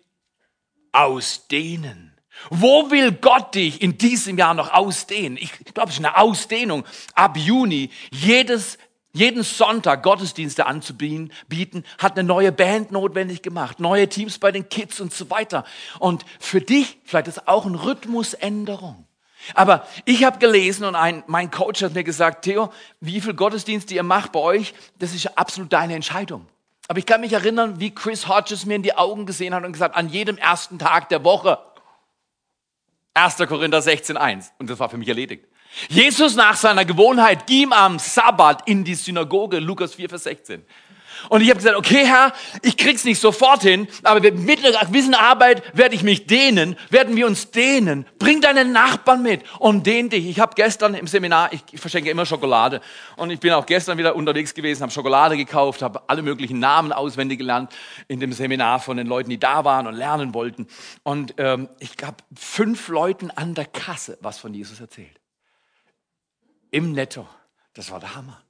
ausdehnen. 0.92 2.15
Wo 2.50 2.90
will 2.90 3.12
Gott 3.12 3.54
dich 3.54 3.82
in 3.82 3.98
diesem 3.98 4.38
Jahr 4.38 4.54
noch 4.54 4.72
ausdehnen? 4.72 5.36
Ich 5.36 5.52
glaube, 5.74 5.90
es 5.90 5.98
ist 5.98 6.04
eine 6.04 6.16
Ausdehnung. 6.16 6.84
Ab 7.14 7.36
Juni 7.36 7.90
jedes 8.10 8.78
jeden 9.16 9.42
Sonntag 9.42 10.02
Gottesdienste 10.02 10.66
anzubieten, 10.66 11.84
hat 11.98 12.18
eine 12.18 12.28
neue 12.28 12.52
Band 12.52 12.92
notwendig 12.92 13.40
gemacht, 13.40 13.80
neue 13.80 14.08
Teams 14.08 14.38
bei 14.38 14.52
den 14.52 14.68
Kids 14.68 15.00
und 15.00 15.12
so 15.12 15.30
weiter. 15.30 15.64
Und 15.98 16.26
für 16.38 16.60
dich 16.60 16.98
vielleicht 17.04 17.28
ist 17.28 17.48
auch 17.48 17.64
eine 17.64 17.82
Rhythmusänderung. 17.82 19.06
Aber 19.54 19.86
ich 20.04 20.24
habe 20.24 20.38
gelesen 20.38 20.84
und 20.84 20.96
ein, 20.96 21.22
mein 21.26 21.50
Coach 21.50 21.82
hat 21.82 21.94
mir 21.94 22.04
gesagt, 22.04 22.44
Theo, 22.44 22.72
wie 23.00 23.20
viel 23.20 23.34
Gottesdienste 23.34 23.94
ihr 23.94 24.02
macht 24.02 24.32
bei 24.32 24.40
euch, 24.40 24.74
das 24.98 25.14
ist 25.14 25.38
absolut 25.38 25.72
deine 25.72 25.94
Entscheidung. 25.94 26.46
Aber 26.88 26.98
ich 26.98 27.06
kann 27.06 27.20
mich 27.20 27.32
erinnern, 27.32 27.80
wie 27.80 27.94
Chris 27.94 28.28
Hodges 28.28 28.66
mir 28.66 28.76
in 28.76 28.82
die 28.82 28.96
Augen 28.96 29.24
gesehen 29.24 29.54
hat 29.54 29.64
und 29.64 29.72
gesagt, 29.72 29.96
an 29.96 30.08
jedem 30.08 30.36
ersten 30.36 30.78
Tag 30.78 31.08
der 31.08 31.24
Woche 31.24 31.58
1. 33.16 33.36
Korinther 33.48 33.78
16.1. 33.78 34.50
Und 34.58 34.68
das 34.68 34.78
war 34.78 34.88
für 34.88 34.98
mich 34.98 35.08
erledigt. 35.08 35.46
Jesus 35.88 36.36
nach 36.36 36.56
seiner 36.56 36.84
Gewohnheit 36.84 37.46
ging 37.46 37.72
am 37.72 37.98
Sabbat 37.98 38.68
in 38.68 38.84
die 38.84 38.94
Synagoge, 38.94 39.58
Lukas 39.58 39.94
4, 39.94 40.08
Vers 40.08 40.24
16. 40.24 40.64
Und 41.28 41.40
ich 41.40 41.48
habe 41.48 41.58
gesagt, 41.58 41.76
okay 41.76 42.04
Herr, 42.06 42.32
ich 42.62 42.76
krieg's 42.76 43.04
nicht 43.04 43.20
sofort 43.20 43.62
hin, 43.62 43.88
aber 44.02 44.20
mit 44.20 44.64
einer 44.64 44.86
gewissen 44.86 45.14
Arbeit 45.14 45.62
werde 45.76 45.94
ich 45.94 46.02
mich 46.02 46.26
dehnen, 46.26 46.76
werden 46.90 47.16
wir 47.16 47.26
uns 47.26 47.50
dehnen. 47.50 48.06
Bring 48.18 48.40
deinen 48.40 48.72
Nachbarn 48.72 49.22
mit 49.22 49.42
und 49.58 49.86
dehn 49.86 50.10
dich. 50.10 50.26
Ich 50.26 50.40
habe 50.40 50.54
gestern 50.54 50.94
im 50.94 51.06
Seminar, 51.06 51.52
ich, 51.52 51.62
verschenke 51.80 52.10
immer 52.10 52.26
Schokolade 52.26 52.80
und 53.16 53.30
ich 53.30 53.40
bin 53.40 53.52
auch 53.52 53.66
gestern 53.66 53.98
wieder 53.98 54.16
unterwegs 54.16 54.54
gewesen, 54.54 54.82
habe 54.82 54.92
Schokolade 54.92 55.36
gekauft, 55.36 55.82
habe 55.82 56.08
alle 56.08 56.22
möglichen 56.22 56.58
Namen 56.58 56.92
auswendig 56.92 57.38
gelernt 57.38 57.72
in 58.08 58.20
dem 58.20 58.32
Seminar 58.32 58.80
von 58.80 58.96
den 58.96 59.06
Leuten, 59.06 59.30
die 59.30 59.38
da 59.38 59.64
waren 59.64 59.86
und 59.86 59.94
lernen 59.94 60.34
wollten. 60.34 60.66
Und 61.02 61.34
ähm, 61.38 61.68
ich 61.78 61.92
habe 62.02 62.16
fünf 62.34 62.88
Leuten 62.88 63.30
an 63.30 63.54
der 63.54 63.66
Kasse 63.66 64.18
was 64.20 64.38
von 64.38 64.54
Jesus 64.54 64.80
erzählt. 64.80 65.20
Im 66.70 66.92
Netto. 66.92 67.26
Das 67.74 67.90
war 67.90 68.00
der 68.00 68.14
Hammer. 68.14 68.42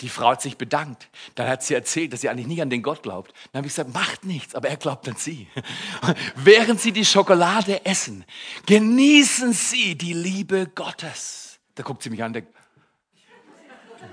Die 0.00 0.08
Frau 0.08 0.30
hat 0.30 0.42
sich 0.42 0.56
bedankt. 0.56 1.08
Dann 1.34 1.48
hat 1.48 1.62
sie 1.62 1.74
erzählt, 1.74 2.12
dass 2.12 2.20
sie 2.20 2.28
eigentlich 2.28 2.46
nicht 2.46 2.62
an 2.62 2.70
den 2.70 2.82
Gott 2.82 3.02
glaubt. 3.02 3.32
Dann 3.52 3.60
habe 3.60 3.66
ich 3.66 3.74
gesagt, 3.74 3.92
macht 3.92 4.24
nichts, 4.24 4.54
aber 4.54 4.68
er 4.68 4.76
glaubt 4.76 5.08
an 5.08 5.16
sie. 5.16 5.48
Während 6.36 6.80
sie 6.80 6.92
die 6.92 7.04
Schokolade 7.04 7.84
essen, 7.84 8.24
genießen 8.66 9.52
sie 9.52 9.96
die 9.96 10.12
Liebe 10.12 10.68
Gottes. 10.74 11.58
Da 11.74 11.82
guckt 11.82 12.02
sie 12.02 12.10
mich 12.10 12.22
an, 12.22 12.32
denkt, 12.32 12.54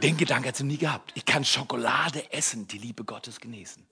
den 0.02 0.18
Gedanken 0.18 0.48
hat 0.48 0.56
sie 0.56 0.64
nie 0.64 0.78
gehabt. 0.78 1.12
Ich 1.16 1.26
kann 1.26 1.46
Schokolade 1.46 2.32
essen, 2.32 2.68
die 2.68 2.80
Liebe 2.80 3.04
Gottes 3.04 3.40
genießen. 3.40 3.86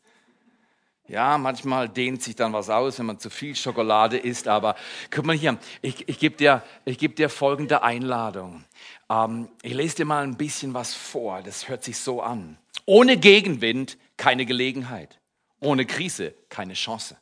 Ja, 1.07 1.37
manchmal 1.37 1.89
dehnt 1.89 2.23
sich 2.23 2.35
dann 2.35 2.53
was 2.53 2.69
aus, 2.69 2.97
wenn 2.97 3.05
man 3.07 3.19
zu 3.19 3.29
viel 3.29 3.55
Schokolade 3.55 4.17
isst, 4.17 4.47
aber 4.47 4.75
guck 5.11 5.25
mal 5.25 5.35
hier, 5.35 5.57
ich, 5.81 6.07
ich 6.07 6.17
gebe 6.17 6.37
dir, 6.37 6.63
geb 6.85 7.17
dir 7.17 7.27
folgende 7.29 7.83
Einladung. 7.83 8.63
Ähm, 9.09 9.49
ich 9.61 9.73
lese 9.73 9.97
dir 9.97 10.05
mal 10.05 10.23
ein 10.23 10.37
bisschen 10.37 10.73
was 10.73 10.93
vor, 10.93 11.41
das 11.41 11.67
hört 11.67 11.83
sich 11.83 11.97
so 11.97 12.21
an. 12.21 12.57
Ohne 12.85 13.17
Gegenwind 13.17 13.97
keine 14.15 14.45
Gelegenheit, 14.45 15.19
ohne 15.59 15.85
Krise 15.85 16.35
keine 16.47 16.73
Chance, 16.73 17.17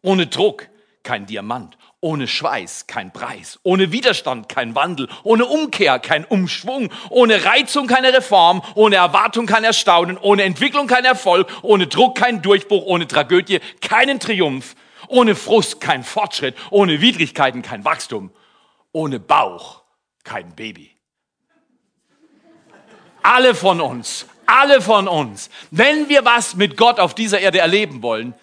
ohne 0.00 0.26
Druck 0.26 0.68
kein 1.02 1.26
Diamant, 1.26 1.76
ohne 2.00 2.26
Schweiß 2.26 2.86
kein 2.86 3.12
Preis, 3.12 3.58
ohne 3.62 3.92
Widerstand 3.92 4.48
kein 4.48 4.74
Wandel, 4.74 5.08
ohne 5.22 5.46
Umkehr 5.46 5.98
kein 5.98 6.24
Umschwung, 6.24 6.90
ohne 7.08 7.44
Reizung 7.44 7.86
keine 7.86 8.12
Reform, 8.12 8.62
ohne 8.74 8.96
Erwartung 8.96 9.46
kein 9.46 9.64
Erstaunen, 9.64 10.18
ohne 10.18 10.42
Entwicklung 10.44 10.86
kein 10.86 11.04
Erfolg, 11.04 11.48
ohne 11.62 11.86
Druck 11.86 12.16
kein 12.16 12.42
Durchbruch, 12.42 12.84
ohne 12.84 13.06
Tragödie 13.06 13.60
keinen 13.80 14.20
Triumph, 14.20 14.76
ohne 15.08 15.34
Frust 15.34 15.80
kein 15.80 16.04
Fortschritt, 16.04 16.56
ohne 16.70 17.00
Widrigkeiten 17.00 17.62
kein 17.62 17.84
Wachstum, 17.84 18.30
ohne 18.92 19.20
Bauch 19.20 19.82
kein 20.24 20.54
Baby. 20.54 20.90
Alle 23.22 23.54
von 23.54 23.80
uns, 23.80 24.26
alle 24.46 24.80
von 24.80 25.06
uns, 25.06 25.50
wenn 25.70 26.08
wir 26.08 26.24
was 26.24 26.56
mit 26.56 26.76
Gott 26.76 26.98
auf 26.98 27.14
dieser 27.14 27.40
Erde 27.40 27.58
erleben 27.58 28.02
wollen, 28.02 28.34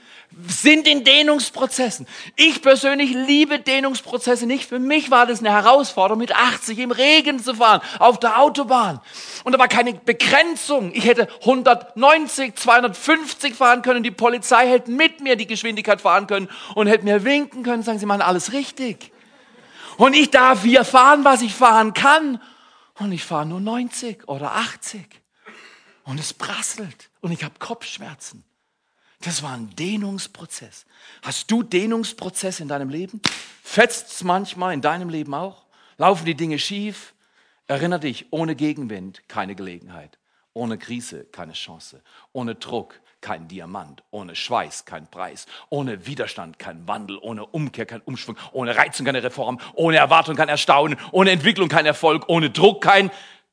sind 0.47 0.87
in 0.87 1.03
Dehnungsprozessen. 1.03 2.07
Ich 2.35 2.61
persönlich 2.61 3.11
liebe 3.11 3.59
Dehnungsprozesse 3.59 4.45
nicht. 4.45 4.69
Für 4.69 4.79
mich 4.79 5.09
war 5.09 5.25
das 5.25 5.39
eine 5.39 5.51
Herausforderung, 5.51 6.19
mit 6.19 6.35
80 6.35 6.77
im 6.77 6.91
Regen 6.91 7.39
zu 7.39 7.55
fahren, 7.55 7.81
auf 7.99 8.19
der 8.19 8.39
Autobahn. 8.39 8.99
Und 9.43 9.53
da 9.53 9.59
war 9.59 9.67
keine 9.67 9.93
Begrenzung. 9.93 10.91
Ich 10.93 11.05
hätte 11.05 11.27
190, 11.41 12.55
250 12.55 13.55
fahren 13.55 13.81
können. 13.81 14.03
Die 14.03 14.11
Polizei 14.11 14.67
hätte 14.69 14.91
mit 14.91 15.21
mir 15.21 15.35
die 15.35 15.47
Geschwindigkeit 15.47 16.01
fahren 16.01 16.27
können 16.27 16.49
und 16.75 16.87
hätte 16.87 17.05
mir 17.05 17.23
winken 17.23 17.63
können, 17.63 17.81
sagen, 17.81 17.99
sie 17.99 18.05
machen 18.05 18.21
alles 18.21 18.53
richtig. 18.53 19.11
Und 19.97 20.13
ich 20.13 20.29
darf 20.29 20.63
hier 20.63 20.85
fahren, 20.85 21.25
was 21.25 21.41
ich 21.41 21.55
fahren 21.55 21.93
kann. 21.93 22.39
Und 22.99 23.11
ich 23.11 23.23
fahre 23.23 23.45
nur 23.45 23.59
90 23.59 24.27
oder 24.27 24.53
80. 24.53 25.03
Und 26.03 26.19
es 26.19 26.33
prasselt. 26.33 27.09
Und 27.21 27.31
ich 27.31 27.43
habe 27.43 27.55
Kopfschmerzen. 27.59 28.43
Das 29.21 29.41
war 29.41 29.53
ein 29.53 29.75
Dehnungsprozess. 29.75 30.85
Hast 31.21 31.49
du 31.49 31.63
Dehnungsprozess 31.63 32.59
in 32.59 32.67
deinem 32.67 32.89
Leben? 32.89 33.21
Fetzt 33.63 34.11
es 34.11 34.23
manchmal 34.23 34.73
in 34.73 34.81
deinem 34.81 35.09
Leben 35.09 35.33
auch? 35.33 35.65
Laufen 35.97 36.25
die 36.25 36.35
Dinge 36.35 36.59
schief? 36.59 37.13
Erinner 37.67 37.99
dich, 37.99 38.27
ohne 38.31 38.55
Gegenwind 38.55 39.27
keine 39.27 39.55
Gelegenheit, 39.55 40.17
ohne 40.53 40.77
Krise 40.77 41.25
keine 41.25 41.53
Chance, 41.53 42.01
ohne 42.31 42.55
Druck 42.55 43.01
kein 43.19 43.47
Diamant, 43.47 44.03
ohne 44.11 44.35
Schweiß 44.35 44.85
kein 44.85 45.09
Preis, 45.09 45.47
ohne 45.69 46.05
Widerstand 46.05 46.59
kein 46.59 46.87
Wandel, 46.87 47.17
ohne 47.17 47.45
Umkehr 47.45 47.85
kein 47.85 48.01
Umschwung, 48.01 48.37
ohne 48.53 48.77
Reizung 48.77 49.05
keine 49.05 49.23
Reform, 49.23 49.59
ohne 49.73 49.97
Erwartung 49.97 50.35
kein 50.35 50.47
Erstaunen, 50.47 50.97
ohne 51.11 51.31
Entwicklung 51.31 51.67
kein 51.67 51.85
Erfolg, 51.85 52.29
ohne 52.29 52.51
Druck 52.51 52.83
kein 52.83 53.11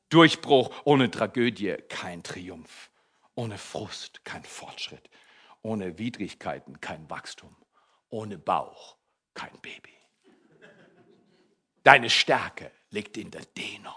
Durchbruch, 0.09 0.69
ohne 0.85 1.11
Tragödie 1.11 1.75
kein 1.89 2.23
Triumph, 2.23 2.89
ohne 3.33 3.57
Frust 3.57 4.23
kein 4.23 4.43
Fortschritt, 4.43 5.09
ohne 5.65 5.97
Widrigkeiten 5.97 6.79
kein 6.79 7.09
Wachstum, 7.09 7.55
ohne 8.09 8.37
Bauch 8.37 8.97
kein 9.33 9.51
Baby. 9.61 9.93
Deine 11.83 12.09
Stärke 12.09 12.71
liegt 12.91 13.17
in 13.17 13.31
der 13.31 13.43
Dehnung. 13.57 13.93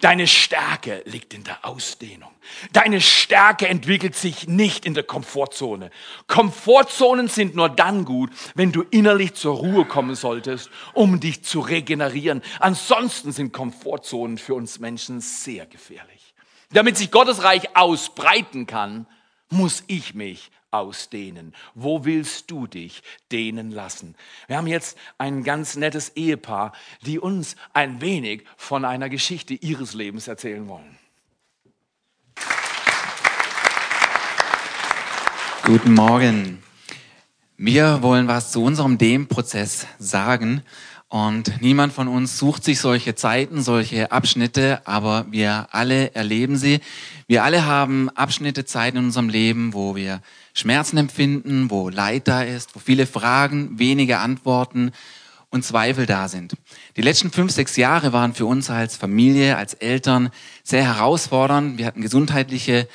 Deine 0.00 0.26
Stärke 0.26 1.02
liegt 1.06 1.34
in 1.34 1.42
der 1.42 1.64
Ausdehnung. 1.64 2.30
Deine 2.72 3.00
Stärke 3.00 3.66
entwickelt 3.66 4.14
sich 4.14 4.46
nicht 4.46 4.84
in 4.84 4.94
der 4.94 5.02
Komfortzone. 5.02 5.90
Komfortzonen 6.26 7.28
sind 7.28 7.56
nur 7.56 7.68
dann 7.70 8.04
gut, 8.04 8.30
wenn 8.54 8.72
du 8.72 8.82
innerlich 8.82 9.34
zur 9.34 9.56
Ruhe 9.56 9.86
kommen 9.86 10.14
solltest, 10.14 10.70
um 10.92 11.18
dich 11.18 11.42
zu 11.42 11.60
regenerieren. 11.60 12.42
Ansonsten 12.60 13.32
sind 13.32 13.52
Komfortzonen 13.52 14.38
für 14.38 14.54
uns 14.54 14.78
Menschen 14.78 15.20
sehr 15.20 15.66
gefährlich. 15.66 16.34
Damit 16.72 16.96
sich 16.96 17.10
Gottes 17.10 17.42
Reich 17.42 17.74
ausbreiten 17.76 18.66
kann, 18.66 19.06
muss 19.48 19.82
ich 19.88 20.14
mich 20.14 20.50
ausdehnen? 20.70 21.54
Wo 21.74 22.04
willst 22.04 22.50
du 22.50 22.66
dich 22.66 23.02
dehnen 23.32 23.70
lassen? 23.70 24.14
Wir 24.46 24.56
haben 24.56 24.66
jetzt 24.66 24.96
ein 25.18 25.44
ganz 25.44 25.76
nettes 25.76 26.10
Ehepaar, 26.10 26.72
die 27.04 27.18
uns 27.18 27.56
ein 27.72 28.00
wenig 28.00 28.44
von 28.56 28.84
einer 28.84 29.08
Geschichte 29.08 29.54
ihres 29.54 29.94
Lebens 29.94 30.28
erzählen 30.28 30.68
wollen. 30.68 30.98
Guten 35.64 35.94
Morgen. 35.94 36.62
Wir 37.56 38.02
wollen 38.02 38.26
was 38.26 38.52
zu 38.52 38.64
unserem 38.64 38.96
Dehnprozess 38.96 39.86
sagen. 39.98 40.62
Und 41.10 41.60
niemand 41.60 41.92
von 41.92 42.06
uns 42.06 42.38
sucht 42.38 42.62
sich 42.62 42.78
solche 42.78 43.16
Zeiten, 43.16 43.62
solche 43.62 44.12
Abschnitte, 44.12 44.80
aber 44.86 45.26
wir 45.28 45.66
alle 45.72 46.14
erleben 46.14 46.56
sie. 46.56 46.78
Wir 47.26 47.42
alle 47.42 47.66
haben 47.66 48.08
Abschnitte, 48.10 48.64
Zeiten 48.64 48.98
in 48.98 49.04
unserem 49.06 49.28
Leben, 49.28 49.74
wo 49.74 49.96
wir 49.96 50.22
Schmerzen 50.54 50.98
empfinden, 50.98 51.68
wo 51.68 51.88
Leid 51.88 52.28
da 52.28 52.42
ist, 52.42 52.76
wo 52.76 52.78
viele 52.78 53.06
Fragen, 53.06 53.76
wenige 53.80 54.18
Antworten 54.18 54.92
und 55.50 55.64
Zweifel 55.64 56.06
da 56.06 56.28
sind. 56.28 56.54
Die 56.96 57.02
letzten 57.02 57.32
fünf, 57.32 57.50
sechs 57.50 57.74
Jahre 57.74 58.12
waren 58.12 58.32
für 58.32 58.46
uns 58.46 58.70
als 58.70 58.96
Familie, 58.96 59.56
als 59.56 59.74
Eltern 59.74 60.30
sehr 60.62 60.84
herausfordernd. 60.84 61.76
Wir 61.76 61.86
hatten 61.86 62.02
gesundheitliche 62.02 62.86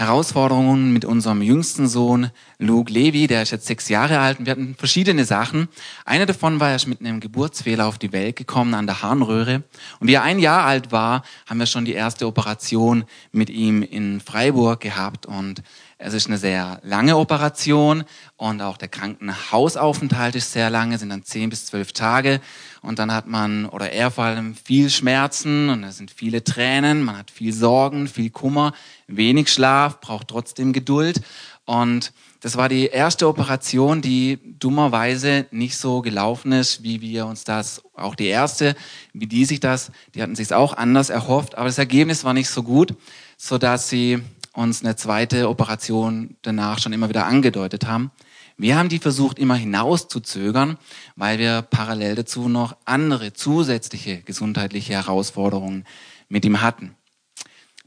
Herausforderungen 0.00 0.94
mit 0.94 1.04
unserem 1.04 1.42
jüngsten 1.42 1.86
Sohn 1.86 2.30
Luke 2.58 2.90
Levi, 2.90 3.26
der 3.26 3.42
ist 3.42 3.50
jetzt 3.50 3.66
sechs 3.66 3.90
Jahre 3.90 4.18
alt 4.18 4.38
und 4.38 4.46
wir 4.46 4.52
hatten 4.52 4.74
verschiedene 4.74 5.26
Sachen. 5.26 5.68
Eine 6.06 6.24
davon 6.24 6.58
war 6.58 6.70
erst 6.70 6.86
mit 6.86 7.00
einem 7.00 7.20
Geburtsfehler 7.20 7.86
auf 7.86 7.98
die 7.98 8.10
Welt 8.10 8.36
gekommen 8.36 8.72
an 8.72 8.86
der 8.86 9.02
Harnröhre. 9.02 9.62
Und 9.98 10.08
wie 10.08 10.14
er 10.14 10.22
ein 10.22 10.38
Jahr 10.38 10.64
alt 10.64 10.90
war, 10.90 11.22
haben 11.46 11.58
wir 11.58 11.66
schon 11.66 11.84
die 11.84 11.92
erste 11.92 12.26
Operation 12.26 13.04
mit 13.30 13.50
ihm 13.50 13.82
in 13.82 14.22
Freiburg 14.22 14.80
gehabt 14.80 15.26
und 15.26 15.62
es 16.02 16.14
ist 16.14 16.28
eine 16.28 16.38
sehr 16.38 16.80
lange 16.82 17.18
Operation 17.18 18.04
und 18.38 18.62
auch 18.62 18.78
der 18.78 18.88
Krankenhausaufenthalt 18.88 20.34
ist 20.34 20.52
sehr 20.52 20.70
lange, 20.70 20.96
sind 20.96 21.10
dann 21.10 21.24
zehn 21.24 21.50
bis 21.50 21.66
zwölf 21.66 21.92
Tage. 21.92 22.40
Und 22.80 22.98
dann 22.98 23.12
hat 23.12 23.26
man, 23.26 23.66
oder 23.66 23.92
er 23.92 24.10
vor 24.10 24.24
allem, 24.24 24.54
viel 24.54 24.88
Schmerzen 24.88 25.68
und 25.68 25.84
es 25.84 25.98
sind 25.98 26.10
viele 26.10 26.42
Tränen, 26.42 27.02
man 27.02 27.18
hat 27.18 27.30
viel 27.30 27.52
Sorgen, 27.52 28.08
viel 28.08 28.30
Kummer, 28.30 28.72
wenig 29.08 29.52
Schlaf, 29.52 30.00
braucht 30.00 30.28
trotzdem 30.28 30.72
Geduld. 30.72 31.20
Und 31.66 32.14
das 32.40 32.56
war 32.56 32.70
die 32.70 32.86
erste 32.86 33.28
Operation, 33.28 34.00
die 34.00 34.38
dummerweise 34.58 35.46
nicht 35.50 35.76
so 35.76 36.00
gelaufen 36.00 36.52
ist, 36.52 36.82
wie 36.82 37.02
wir 37.02 37.26
uns 37.26 37.44
das, 37.44 37.82
auch 37.92 38.14
die 38.14 38.28
erste, 38.28 38.74
wie 39.12 39.26
die 39.26 39.44
sich 39.44 39.60
das, 39.60 39.92
die 40.14 40.22
hatten 40.22 40.34
sich 40.34 40.54
auch 40.54 40.74
anders 40.74 41.10
erhofft, 41.10 41.58
aber 41.58 41.66
das 41.66 41.76
Ergebnis 41.76 42.24
war 42.24 42.32
nicht 42.32 42.48
so 42.48 42.62
gut, 42.62 42.94
so 43.36 43.58
dass 43.58 43.90
sie 43.90 44.22
uns 44.52 44.82
eine 44.82 44.96
zweite 44.96 45.48
Operation 45.48 46.36
danach 46.42 46.78
schon 46.78 46.92
immer 46.92 47.08
wieder 47.08 47.26
angedeutet 47.26 47.86
haben. 47.86 48.10
Wir 48.56 48.76
haben 48.76 48.88
die 48.88 48.98
versucht 48.98 49.38
immer 49.38 49.54
hinauszuzögern, 49.54 50.76
weil 51.16 51.38
wir 51.38 51.62
parallel 51.62 52.16
dazu 52.16 52.48
noch 52.48 52.76
andere 52.84 53.32
zusätzliche 53.32 54.20
gesundheitliche 54.20 54.92
Herausforderungen 54.92 55.86
mit 56.28 56.44
ihm 56.44 56.60
hatten. 56.60 56.94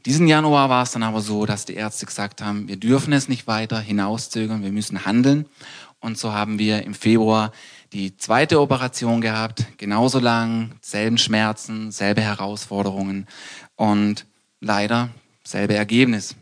Diesen 0.06 0.26
Januar 0.26 0.68
war 0.68 0.82
es 0.82 0.90
dann 0.90 1.02
aber 1.02 1.20
so, 1.20 1.46
dass 1.46 1.64
die 1.64 1.74
Ärzte 1.74 2.06
gesagt 2.06 2.42
haben, 2.42 2.68
wir 2.68 2.76
dürfen 2.76 3.12
es 3.12 3.28
nicht 3.28 3.46
weiter 3.46 3.80
hinauszögern, 3.80 4.62
wir 4.62 4.72
müssen 4.72 5.06
handeln. 5.06 5.46
Und 6.00 6.18
so 6.18 6.32
haben 6.32 6.58
wir 6.58 6.82
im 6.82 6.92
Februar 6.92 7.52
die 7.94 8.16
zweite 8.16 8.60
Operation 8.60 9.20
gehabt, 9.22 9.64
genauso 9.78 10.18
lang, 10.18 10.72
selben 10.82 11.16
Schmerzen, 11.16 11.90
selbe 11.90 12.20
Herausforderungen 12.20 13.26
und 13.76 14.26
leider 14.60 15.08
selbe 15.44 15.74
Ergebnis. 15.74 16.34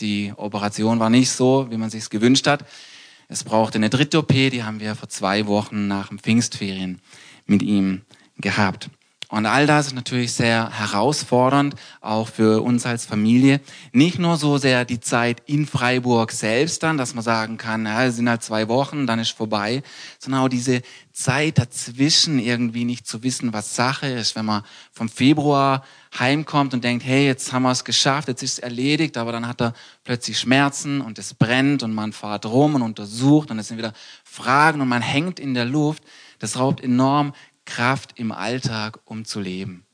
Die 0.00 0.32
Operation 0.36 1.00
war 1.00 1.10
nicht 1.10 1.30
so, 1.30 1.66
wie 1.70 1.76
man 1.76 1.90
sich 1.90 2.10
gewünscht 2.10 2.46
hat. 2.46 2.64
Es 3.28 3.44
brauchte 3.44 3.78
eine 3.78 3.90
dritte 3.90 4.18
OP, 4.18 4.28
die 4.28 4.62
haben 4.62 4.80
wir 4.80 4.94
vor 4.94 5.08
zwei 5.08 5.46
Wochen 5.46 5.88
nach 5.88 6.08
dem 6.08 6.18
Pfingstferien 6.18 7.00
mit 7.46 7.62
ihm 7.62 8.02
gehabt. 8.38 8.90
Und 9.28 9.44
all 9.44 9.66
das 9.66 9.88
ist 9.88 9.94
natürlich 9.94 10.32
sehr 10.32 10.70
herausfordernd, 10.70 11.74
auch 12.00 12.28
für 12.28 12.62
uns 12.62 12.86
als 12.86 13.06
Familie. 13.06 13.60
Nicht 13.90 14.20
nur 14.20 14.36
so 14.36 14.56
sehr 14.56 14.84
die 14.84 15.00
Zeit 15.00 15.42
in 15.46 15.66
Freiburg 15.66 16.30
selbst 16.30 16.84
dann, 16.84 16.96
dass 16.96 17.12
man 17.12 17.24
sagen 17.24 17.56
kann, 17.56 17.86
ja, 17.86 18.04
es 18.04 18.16
sind 18.16 18.28
halt 18.28 18.44
zwei 18.44 18.68
Wochen, 18.68 19.04
dann 19.08 19.18
ist 19.18 19.32
vorbei, 19.32 19.82
sondern 20.20 20.42
auch 20.42 20.48
diese 20.48 20.80
Zeit 21.12 21.58
dazwischen 21.58 22.38
irgendwie 22.38 22.84
nicht 22.84 23.08
zu 23.08 23.24
wissen, 23.24 23.52
was 23.52 23.74
Sache 23.74 24.06
ist, 24.06 24.36
wenn 24.36 24.44
man 24.44 24.62
vom 24.92 25.08
Februar 25.08 25.82
heimkommt 26.16 26.72
und 26.72 26.84
denkt, 26.84 27.04
hey, 27.04 27.26
jetzt 27.26 27.52
haben 27.52 27.64
wir 27.64 27.72
es 27.72 27.84
geschafft, 27.84 28.28
jetzt 28.28 28.44
ist 28.44 28.52
es 28.52 28.58
erledigt, 28.60 29.16
aber 29.16 29.32
dann 29.32 29.48
hat 29.48 29.60
er 29.60 29.74
plötzlich 30.04 30.38
Schmerzen 30.38 31.00
und 31.00 31.18
es 31.18 31.34
brennt 31.34 31.82
und 31.82 31.92
man 31.92 32.12
fährt 32.12 32.46
rum 32.46 32.76
und 32.76 32.82
untersucht 32.82 33.50
und 33.50 33.58
es 33.58 33.68
sind 33.68 33.78
wieder 33.78 33.92
Fragen 34.22 34.80
und 34.80 34.88
man 34.88 35.02
hängt 35.02 35.40
in 35.40 35.54
der 35.54 35.64
Luft. 35.64 36.04
Das 36.38 36.58
raubt 36.58 36.84
enorm 36.84 37.32
Kraft 37.66 38.14
im 38.16 38.32
Alltag, 38.32 39.00
um 39.04 39.26
zu 39.26 39.40
leben. 39.40 39.84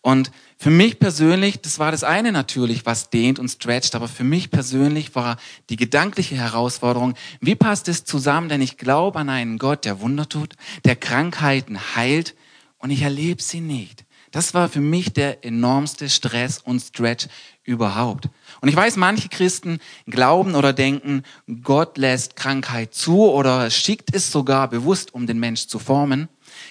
Und 0.00 0.30
für 0.58 0.70
mich 0.70 0.98
persönlich, 0.98 1.62
das 1.62 1.78
war 1.78 1.90
das 1.90 2.04
eine 2.04 2.30
natürlich, 2.30 2.84
was 2.84 3.08
dehnt 3.08 3.38
und 3.38 3.48
stretcht, 3.48 3.94
aber 3.94 4.06
für 4.06 4.24
mich 4.24 4.50
persönlich 4.50 5.14
war 5.14 5.38
die 5.70 5.76
gedankliche 5.76 6.34
Herausforderung, 6.36 7.14
wie 7.40 7.54
passt 7.54 7.88
es 7.88 8.04
zusammen, 8.04 8.50
denn 8.50 8.60
ich 8.60 8.76
glaube 8.76 9.20
an 9.20 9.30
einen 9.30 9.56
Gott, 9.56 9.86
der 9.86 10.00
Wunder 10.00 10.28
tut, 10.28 10.56
der 10.84 10.96
Krankheiten 10.96 11.78
heilt 11.96 12.34
und 12.76 12.90
ich 12.90 13.00
erlebe 13.00 13.42
sie 13.42 13.60
nicht. 13.60 14.04
Das 14.30 14.52
war 14.52 14.68
für 14.68 14.80
mich 14.80 15.12
der 15.12 15.44
enormste 15.44 16.10
Stress 16.10 16.58
und 16.58 16.80
Stretch 16.80 17.28
überhaupt. 17.62 18.28
Und 18.60 18.68
ich 18.68 18.76
weiß, 18.76 18.96
manche 18.96 19.28
Christen 19.28 19.78
glauben 20.06 20.54
oder 20.54 20.72
denken, 20.72 21.22
Gott 21.62 21.96
lässt 21.96 22.36
Krankheit 22.36 22.92
zu 22.92 23.30
oder 23.30 23.70
schickt 23.70 24.14
es 24.14 24.30
sogar 24.30 24.68
bewusst, 24.68 25.14
um 25.14 25.26
den 25.26 25.38
Mensch 25.38 25.68
zu 25.68 25.78
formen. 25.78 26.28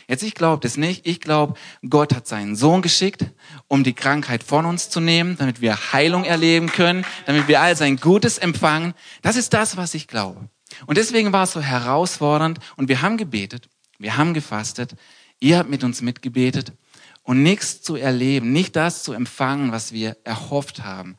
Jetzt, 0.08 0.24
ich 0.24 0.36
glaube 0.36 0.62
das 0.62 0.78
nicht. 0.78 1.08
Ich 1.08 1.22
glaube, 1.22 1.54
Gott 1.90 2.14
hat 2.14 2.28
seinen 2.28 2.56
Sohn 2.56 2.82
geschickt, 2.82 3.26
um 3.68 3.84
die 3.84 3.94
Krankheit 3.94 4.44
von 4.44 4.66
uns 4.66 4.90
zu 4.90 5.00
nehmen, 5.00 5.38
damit 5.38 5.62
wir 5.62 5.94
Heilung 5.94 6.24
erleben 6.24 6.68
können, 6.68 7.06
damit 7.26 7.48
wir 7.48 7.62
all 7.62 7.76
sein 7.76 7.98
Gutes 7.98 8.38
empfangen. 8.38 8.94
Das 9.22 9.36
ist 9.36 9.54
das, 9.54 9.78
was 9.78 9.94
ich 9.94 10.08
glaube. 10.08 10.50
Und 10.86 10.98
deswegen 10.98 11.32
war 11.32 11.44
es 11.44 11.54
so 11.54 11.62
herausfordernd 11.62 12.60
und 12.78 12.90
wir 12.90 13.02
haben 13.02 13.18
gebetet, 13.18 13.70
wir 14.00 14.18
haben 14.18 14.34
gefastet, 14.34 14.96
ihr 15.40 15.58
habt 15.58 15.70
mit 15.70 15.84
uns 15.84 16.02
mitgebetet 16.02 16.74
und 17.22 17.44
nichts 17.44 17.82
zu 17.82 17.96
erleben, 17.96 18.52
nicht 18.52 18.76
das 18.76 19.04
zu 19.04 19.14
empfangen, 19.14 19.72
was 19.72 19.94
wir 19.94 20.18
erhofft 20.24 20.84
haben, 20.84 21.16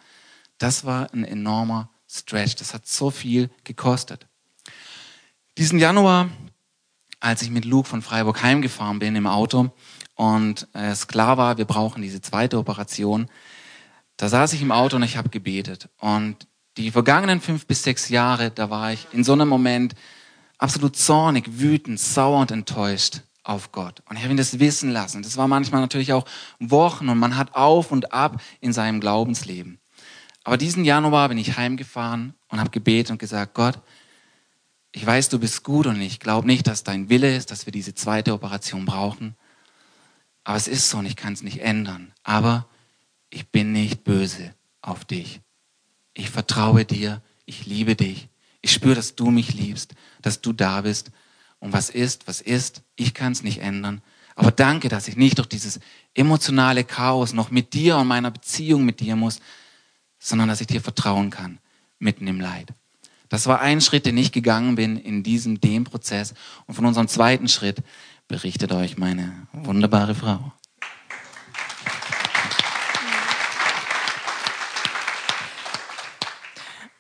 das 0.59 0.85
war 0.85 1.13
ein 1.13 1.25
enormer 1.25 1.91
Stretch. 2.09 2.57
Das 2.57 2.75
hat 2.75 2.87
so 2.87 3.11
viel 3.11 3.51
gekostet. 3.65 4.27
Diesen 5.59 5.79
Januar, 5.79 6.31
als 7.25 7.41
ich 7.41 7.51
mit 7.51 7.65
Luke 7.65 7.89
von 7.89 8.03
Freiburg 8.03 8.43
heimgefahren 8.43 8.99
bin 8.99 9.17
im 9.17 9.27
Auto 9.27 9.71
und 10.15 10.69
es 10.75 11.07
klar 11.07 11.39
war, 11.39 11.57
wir 11.57 11.65
brauchen 11.65 12.03
diese 12.03 12.21
zweite 12.21 12.59
Operation, 12.59 13.29
da 14.19 14.29
saß 14.29 14.53
ich 14.53 14.61
im 14.61 14.71
Auto 14.71 14.97
und 14.97 15.03
ich 15.03 15.17
habe 15.17 15.31
gebetet. 15.31 15.89
Und 15.99 16.47
die 16.77 16.91
vergangenen 16.91 17.41
fünf 17.41 17.67
bis 17.67 17.83
sechs 17.83 18.11
Jahre, 18.11 18.51
da 18.51 18.69
war 18.69 18.93
ich 18.93 19.09
in 19.13 19.25
so 19.25 19.33
einem 19.33 19.49
Moment 19.49 19.95
absolut 20.59 20.97
zornig, 20.97 21.47
wütend, 21.59 21.99
sauer 21.99 22.41
und 22.41 22.51
enttäuscht 22.51 23.23
auf 23.43 23.73
Gott. 23.73 24.03
Und 24.09 24.17
ich 24.17 24.23
habe 24.23 24.33
ihn 24.33 24.37
das 24.37 24.59
wissen 24.59 24.91
lassen. 24.91 25.23
Das 25.23 25.39
war 25.39 25.49
manchmal 25.49 25.81
natürlich 25.81 26.13
auch 26.13 26.27
Wochen 26.59 27.09
und 27.09 27.19
man 27.19 27.37
hat 27.39 27.55
auf 27.55 27.91
und 27.91 28.13
ab 28.13 28.41
in 28.61 28.75
seinem 28.75 29.01
Glaubensleben. 29.01 29.79
Aber 30.45 30.59
diesen 30.59 30.85
Januar 30.85 31.31
bin 31.31 31.39
ich 31.39 31.57
heimgefahren 31.57 32.35
und 32.49 32.61
habe 32.61 32.71
gebetet 32.71 33.13
und 33.13 33.19
gesagt, 33.19 33.55
Gott, 33.55 33.79
ich 34.97 35.05
weiß, 35.05 35.29
du 35.29 35.41
bist 35.41 35.65
gut 35.65 35.89
und 35.89 36.01
ich 36.01 36.21
glaube 36.21 36.47
nicht, 36.47 36.69
dass 36.69 36.85
dein 36.85 37.09
Wille 37.09 37.37
ist, 37.37 37.51
dass 37.51 37.67
wir 37.67 37.73
diese 37.73 37.97
zweite 37.97 38.33
Operation 38.33 38.85
brauchen. 38.85 39.35
Aber 40.45 40.57
es 40.57 40.69
ist 40.69 40.89
so 40.89 40.99
und 40.99 41.07
ich 41.07 41.17
kann 41.17 41.33
es 41.33 41.43
nicht 41.43 41.63
ändern. 41.63 42.13
Aber 42.23 42.69
ich 43.29 43.49
bin 43.49 43.73
nicht 43.73 44.05
böse 44.05 44.55
auf 44.83 45.05
dich. 45.05 45.41
Ich 46.15 46.31
vertraue 46.31 46.85
dir, 46.85 47.23
ich 47.45 47.67
liebe 47.67 47.97
dich. 47.97 48.29
Ich 48.61 48.73
spüre, 48.73 48.95
dass 48.95 49.17
du 49.17 49.33
mich 49.33 49.53
liebst, 49.55 49.95
dass 50.23 50.41
du 50.41 50.53
da 50.53 50.83
bist 50.83 51.11
und 51.59 51.73
was 51.73 51.91
ist, 51.91 52.29
was 52.29 52.41
ist, 52.41 52.83
ich 52.95 53.15
kann 53.15 53.33
es 53.33 53.43
nicht 53.43 53.59
ändern. 53.59 54.01
Aber 54.37 54.53
danke, 54.53 54.89
dass 54.89 55.09
ich 55.09 55.17
nicht 55.17 55.39
durch 55.39 55.49
dieses 55.49 55.81
emotionale 56.15 56.85
Chaos 56.85 57.33
noch 57.33 57.51
mit 57.51 57.75
dir 57.75 57.97
und 57.97 58.07
meiner 58.07 58.31
Beziehung 58.31 58.85
mit 58.85 59.01
dir 59.01 59.17
muss, 59.17 59.41
sondern 60.21 60.49
dass 60.49 60.61
ich 60.61 60.69
dir 60.69 60.81
vertrauen 60.81 61.31
kann, 61.31 61.59
mitten 61.99 62.29
im 62.29 62.41
Leid. 62.41 62.73
Das 63.29 63.47
war 63.47 63.61
ein 63.61 63.81
Schritt, 63.81 64.07
den 64.07 64.17
ich 64.17 64.33
gegangen 64.33 64.75
bin 64.75 64.97
in 64.97 65.23
diesem 65.23 65.61
Dem-Prozess. 65.61 66.35
Und 66.67 66.75
von 66.75 66.87
unserem 66.87 67.09
zweiten 67.09 67.49
Schritt 67.49 67.83
berichtet 68.29 68.73
euch 68.73 68.97
meine 68.97 69.47
wunderbare 69.53 70.15
Frau. 70.15 70.53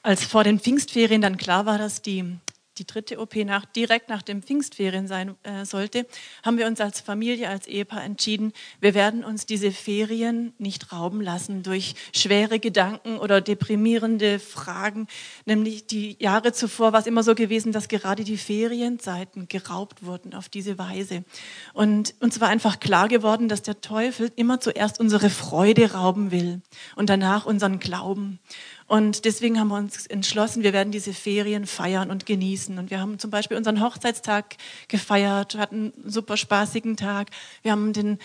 Als 0.03 0.23
vor 0.25 0.45
den 0.45 0.61
Pfingstferien 0.61 1.23
dann 1.23 1.39
klar 1.39 1.65
war, 1.65 1.79
dass 1.79 2.03
die 2.03 2.39
die 2.79 2.87
dritte 2.87 3.21
OP 3.21 3.37
nach, 3.37 3.65
direkt 3.65 4.09
nach 4.09 4.23
dem 4.23 4.43
Pfingstferien 4.43 5.07
sein 5.07 5.37
äh, 5.43 5.65
sollte, 5.65 6.07
haben 6.43 6.59
wir 6.59 6.67
uns 6.67 6.81
als 6.81 7.01
Familie, 7.01 7.49
als 7.49 7.67
Ehepaar 7.67 8.03
entschieden, 8.05 8.53
wir 8.81 8.95
werden 8.95 9.25
uns 9.25 9.47
diese 9.47 9.71
Ferien 9.71 10.53
nicht 10.59 10.93
rauben 10.93 11.21
lassen 11.21 11.63
durch 11.63 11.95
schwere 12.13 12.59
Gedanken 12.59 13.19
oder 13.19 13.41
deprimierende 13.41 14.39
Fragen. 14.39 15.07
Nämlich 15.45 15.87
die 15.87 16.17
Jahre 16.21 16.53
zuvor 16.53 16.93
war 16.93 17.01
es 17.01 17.07
immer 17.07 17.23
so 17.23 17.35
gewesen, 17.35 17.73
dass 17.73 17.89
gerade 17.89 18.25
die 18.25 18.37
Ferienzeiten 18.37 19.49
geraubt 19.49 20.05
wurden 20.05 20.35
auf 20.35 20.49
diese 20.49 20.79
Weise. 20.79 21.25
Und 21.73 22.15
uns 22.21 22.41
war 22.41 22.49
einfach 22.49 22.81
klar 22.81 23.09
geworden, 23.09 23.49
dass 23.49 23.63
der 23.63 23.81
Teufel 23.81 24.33
immer 24.37 24.61
zuerst 24.61 25.01
unsere 25.01 25.31
Freude 25.31 25.93
rauben 25.93 26.31
will 26.31 26.61
und 26.97 27.11
danach 27.11 27.47
unseren 27.47 27.79
Glauben. 27.79 28.41
Und 28.87 29.25
deswegen 29.25 29.59
haben 29.59 29.69
wir 29.69 29.79
uns 29.79 30.07
entschlossen, 30.07 30.63
wir 30.63 30.73
werden 30.73 30.93
diese 30.93 31.15
Ferien 31.15 31.67
feiern 31.67 32.11
und 32.11 32.27
genießen. 32.27 32.79
Und 32.79 32.91
wir 32.91 33.01
haben 33.01 33.19
zum 33.19 33.31
Beispiel 33.31 33.57
unseren 33.57 33.83
Hochzeitstag 33.83 34.57
gefeiert, 34.89 35.57
hatten 35.57 35.93
einen 35.97 36.11
super 36.11 36.37
spaßigen 36.37 36.97
Tag. 36.97 37.31
Wir 37.63 37.73
haben 37.73 37.93
den 37.93 38.19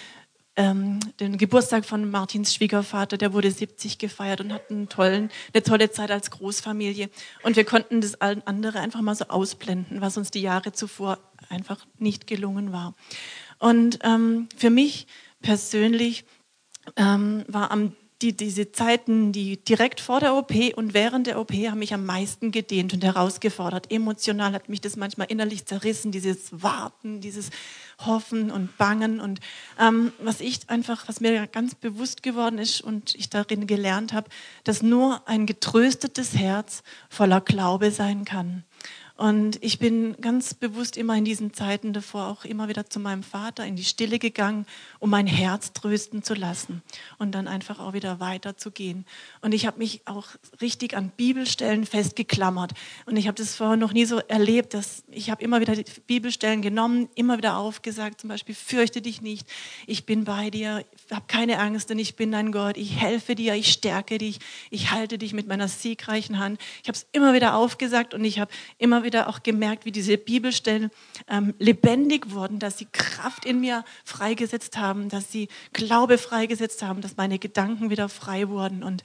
ähm, 0.60 1.00
den 1.22 1.38
Geburtstag 1.38 1.86
von 1.86 2.12
Martins 2.12 2.54
Schwiegervater, 2.54 3.17
der 3.17 3.32
wurde 3.32 3.50
70 3.50 3.98
gefeiert 3.98 4.41
und 4.41 4.52
hat 4.52 4.69
einen 4.69 4.89
tollen, 4.89 5.32
eine 5.54 5.63
tolle 5.63 5.89
Zeit 5.89 6.12
als 6.12 6.32
Großfamilie. 6.32 7.10
Und 7.43 7.56
wir 7.56 7.63
konnten 7.63 8.02
das 8.02 8.19
andere 8.19 8.82
einfach 8.82 9.00
mal 9.00 9.15
so 9.15 9.26
ausblenden, 9.30 10.02
was 10.02 10.17
uns 10.17 10.32
die 10.32 10.41
Jahre 10.41 10.74
zuvor 10.74 11.17
einfach 11.48 11.86
nicht 11.98 12.28
gelungen 12.28 12.74
war. 12.74 12.93
Und 13.58 14.00
ähm, 14.04 14.50
für 14.58 14.69
mich 14.69 15.08
persönlich 15.41 16.26
ähm, 16.98 17.45
war 17.48 17.72
am 17.72 17.95
die, 18.21 18.36
diese 18.36 18.71
Zeiten, 18.71 19.32
die 19.32 19.63
direkt 19.63 20.01
vor 20.01 20.19
der 20.19 20.36
OP 20.36 20.53
und 20.75 20.93
während 20.93 21.27
der 21.27 21.39
OP 21.39 21.53
haben 21.53 21.79
mich 21.79 21.93
am 21.93 22.05
meisten 22.05 22.51
gedehnt 22.51 22.93
und 22.93 23.03
herausgefordert. 23.03 23.91
Emotional 23.91 24.51
hat 24.51 24.67
mich 24.67 24.82
das 24.82 24.97
manchmal 24.97 25.27
innerlich 25.29 25.65
zerrissen, 25.65 26.12
dieses 26.12 26.62
Warten, 26.62 27.21
dieses 27.21 27.49
Hoffen 28.05 28.51
und 28.51 28.77
Bangen. 28.77 29.21
Und 29.21 29.39
ähm, 29.79 30.12
was 30.19 30.41
ich 30.41 30.69
einfach, 30.69 31.08
was 31.08 31.21
mir 31.21 31.47
ganz 31.47 31.75
bewusst 31.75 32.21
geworden 32.21 32.58
ist 32.58 32.82
und 32.82 33.15
ich 33.15 33.29
darin 33.29 33.67
gelernt 33.67 34.12
habe, 34.12 34.29
dass 34.65 34.82
nur 34.82 35.25
ein 35.27 35.45
getröstetes 35.45 36.36
Herz 36.36 36.84
voller 37.10 37.39
Glaube 37.39 37.91
sein 37.91 38.25
kann. 38.25 38.65
Und 39.19 39.62
ich 39.62 39.79
bin 39.79 40.15
ganz 40.21 40.53
bewusst 40.53 40.95
immer 40.95 41.13
in 41.13 41.25
diesen 41.25 41.53
Zeiten 41.53 41.91
davor 41.91 42.27
auch 42.27 42.45
immer 42.45 42.69
wieder 42.69 42.89
zu 42.89 43.01
meinem 43.01 43.21
Vater 43.21 43.65
in 43.65 43.75
die 43.75 43.84
Stille 43.84 44.17
gegangen, 44.17 44.65
um 44.99 45.10
mein 45.10 45.27
Herz 45.27 45.73
trösten 45.73 46.23
zu 46.23 46.36
lassen 46.36 46.82
und 47.17 47.34
dann 47.34 47.49
einfach 47.49 47.79
auch 47.79 47.91
wieder 47.91 48.21
weiterzugehen. 48.21 49.05
Und 49.41 49.53
ich 49.53 49.65
habe 49.67 49.77
mich 49.77 50.03
auch 50.05 50.27
richtig 50.62 50.95
an 50.95 51.12
Bibelstellen 51.17 51.86
festgeklammert. 51.86 52.71
Und 53.08 53.17
ich 53.17 53.27
habe 53.27 53.36
das 53.36 53.58
vorher 53.58 53.75
noch 53.75 53.91
nie 53.91 54.05
so 54.05 54.19
erlebt, 54.19 54.73
dass 54.73 55.03
ich 55.10 55.29
habe 55.29 55.43
immer 55.43 55.60
wieder 55.60 55.75
die 55.75 55.84
Bibelstellen 56.08 56.62
genommen, 56.62 57.10
immer 57.15 57.38
wieder 57.38 57.58
aufgesagt, 57.58 58.21
zum 58.21 58.29
Beispiel, 58.29 58.55
fürchte 58.55 59.01
dich 59.01 59.21
nicht, 59.21 59.45
ich 59.86 60.05
bin 60.05 60.23
bei 60.23 60.49
dir, 60.49 60.86
hab 61.12 61.27
keine 61.27 61.60
Angst, 61.60 61.89
denn 61.89 61.99
ich 61.99 62.15
bin 62.15 62.32
dein 62.32 62.53
Gott, 62.53 62.77
ich 62.77 62.95
helfe 62.95 63.36
dir, 63.36 63.53
ich 63.55 63.73
stärke 63.73 64.17
dich, 64.17 64.39
ich 64.69 64.91
halte 64.91 65.17
dich 65.17 65.34
mit 65.34 65.45
meiner 65.45 65.67
siegreichen 65.67 66.39
Hand. 66.39 66.58
Ich 66.84 66.88
habe 66.88 66.95
es 66.97 67.05
immer 67.12 67.34
wieder 67.34 67.55
aufgesagt 67.55 68.13
und 68.13 68.23
ich 68.23 68.39
habe 68.39 68.49
immer 68.77 69.03
wieder 69.03 69.09
wieder 69.10 69.28
auch 69.28 69.41
gemerkt, 69.41 69.86
wie 69.86 69.91
diese 69.91 70.19
Bibelstellen 70.19 70.91
ähm, 71.28 71.56
lebendig 71.58 72.30
wurden, 72.30 72.60
dass 72.60 72.78
sie 72.78 72.88
Kraft 72.91 73.43
in 73.43 73.60
mir 73.60 73.84
freigesetzt 74.06 74.78
haben, 74.78 75.10
dass 75.10 75.32
sie 75.32 75.48
Glaube 75.74 76.19
freigesetzt 76.19 76.84
haben, 76.84 77.02
dass 77.02 77.17
meine 77.17 77.39
Gedanken 77.39 77.89
wieder 77.89 78.08
frei 78.08 78.50
wurden. 78.50 78.84
Und 78.84 79.04